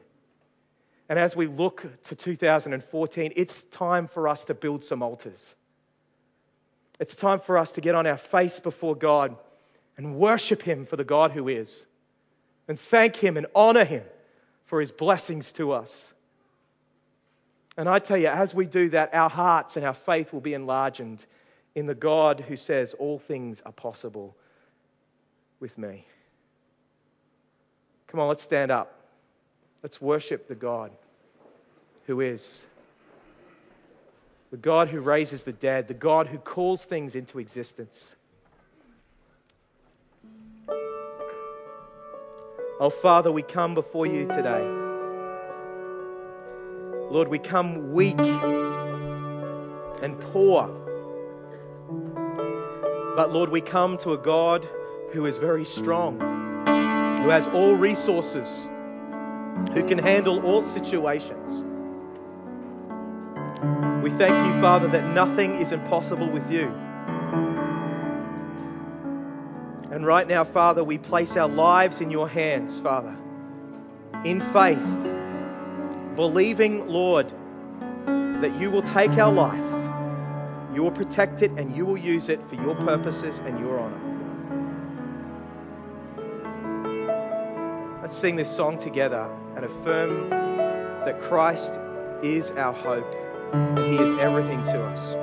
And 1.08 1.18
as 1.18 1.36
we 1.36 1.46
look 1.46 1.84
to 2.04 2.14
2014, 2.14 3.32
it's 3.36 3.62
time 3.64 4.08
for 4.08 4.28
us 4.28 4.44
to 4.46 4.54
build 4.54 4.84
some 4.84 5.02
altars. 5.02 5.54
It's 7.00 7.14
time 7.14 7.40
for 7.40 7.58
us 7.58 7.72
to 7.72 7.80
get 7.80 7.94
on 7.94 8.06
our 8.06 8.16
face 8.16 8.60
before 8.60 8.94
God 8.94 9.36
and 9.96 10.16
worship 10.16 10.62
Him 10.62 10.86
for 10.86 10.96
the 10.96 11.04
God 11.04 11.32
who 11.32 11.48
is, 11.48 11.86
and 12.68 12.78
thank 12.78 13.16
Him 13.16 13.36
and 13.36 13.46
honor 13.54 13.84
Him 13.84 14.04
for 14.66 14.80
His 14.80 14.92
blessings 14.92 15.52
to 15.52 15.72
us. 15.72 16.12
And 17.76 17.88
I 17.88 17.98
tell 17.98 18.16
you, 18.16 18.28
as 18.28 18.54
we 18.54 18.66
do 18.66 18.90
that, 18.90 19.12
our 19.12 19.28
hearts 19.28 19.76
and 19.76 19.84
our 19.84 19.94
faith 19.94 20.32
will 20.32 20.40
be 20.40 20.54
enlarged 20.54 21.00
in 21.74 21.86
the 21.86 21.94
God 21.94 22.40
who 22.40 22.56
says, 22.56 22.94
All 22.94 23.18
things 23.18 23.62
are 23.64 23.72
possible 23.72 24.36
with 25.60 25.76
me. 25.76 26.04
Come 28.08 28.20
on, 28.20 28.28
let's 28.28 28.42
stand 28.42 28.70
up. 28.70 29.00
Let's 29.82 30.00
worship 30.00 30.46
the 30.48 30.54
God 30.54 30.92
who 32.06 32.20
is. 32.20 32.64
The 34.50 34.56
God 34.56 34.88
who 34.88 35.00
raises 35.00 35.42
the 35.42 35.52
dead, 35.52 35.88
the 35.88 35.94
God 35.94 36.28
who 36.28 36.38
calls 36.38 36.84
things 36.84 37.16
into 37.16 37.40
existence. 37.40 38.14
Oh, 42.80 42.90
Father, 42.90 43.32
we 43.32 43.42
come 43.42 43.74
before 43.74 44.06
you 44.06 44.26
today. 44.28 44.64
Lord, 47.10 47.28
we 47.28 47.38
come 47.38 47.92
weak 47.92 48.18
and 50.02 50.18
poor. 50.32 50.83
But 53.16 53.32
Lord, 53.32 53.50
we 53.50 53.60
come 53.60 53.96
to 53.98 54.12
a 54.12 54.18
God 54.18 54.68
who 55.12 55.26
is 55.26 55.38
very 55.38 55.64
strong, 55.64 56.18
who 57.22 57.28
has 57.28 57.46
all 57.48 57.74
resources, 57.74 58.66
who 59.72 59.86
can 59.86 59.98
handle 59.98 60.44
all 60.44 60.62
situations. 60.62 61.64
We 64.02 64.10
thank 64.10 64.34
you, 64.34 64.60
Father, 64.60 64.88
that 64.88 65.14
nothing 65.14 65.54
is 65.54 65.70
impossible 65.72 66.28
with 66.28 66.50
you. 66.50 66.66
And 69.90 70.04
right 70.04 70.26
now, 70.26 70.42
Father, 70.44 70.82
we 70.82 70.98
place 70.98 71.36
our 71.36 71.48
lives 71.48 72.00
in 72.00 72.10
your 72.10 72.28
hands, 72.28 72.80
Father, 72.80 73.16
in 74.24 74.40
faith, 74.52 76.16
believing, 76.16 76.88
Lord, 76.88 77.32
that 78.06 78.60
you 78.60 78.70
will 78.72 78.82
take 78.82 79.12
our 79.12 79.32
life, 79.32 79.63
you 80.74 80.82
will 80.82 80.90
protect 80.90 81.42
it, 81.42 81.52
and 81.52 81.76
you 81.76 81.86
will 81.86 81.98
use 81.98 82.28
it 82.28 82.40
for 82.48 82.56
your 82.56 82.74
purposes 82.74 83.38
and 83.38 83.60
your 83.60 83.78
honor. 83.78 84.00
Let's 88.02 88.16
sing 88.16 88.34
this 88.36 88.54
song 88.54 88.78
together 88.78 89.28
and 89.56 89.64
affirm 89.64 90.28
that 90.30 91.20
Christ 91.22 91.80
is 92.22 92.50
our 92.52 92.72
hope 92.72 93.12
and 93.54 93.78
He 93.78 93.96
is 93.96 94.12
everything 94.18 94.62
to 94.64 94.84
us. 94.84 95.14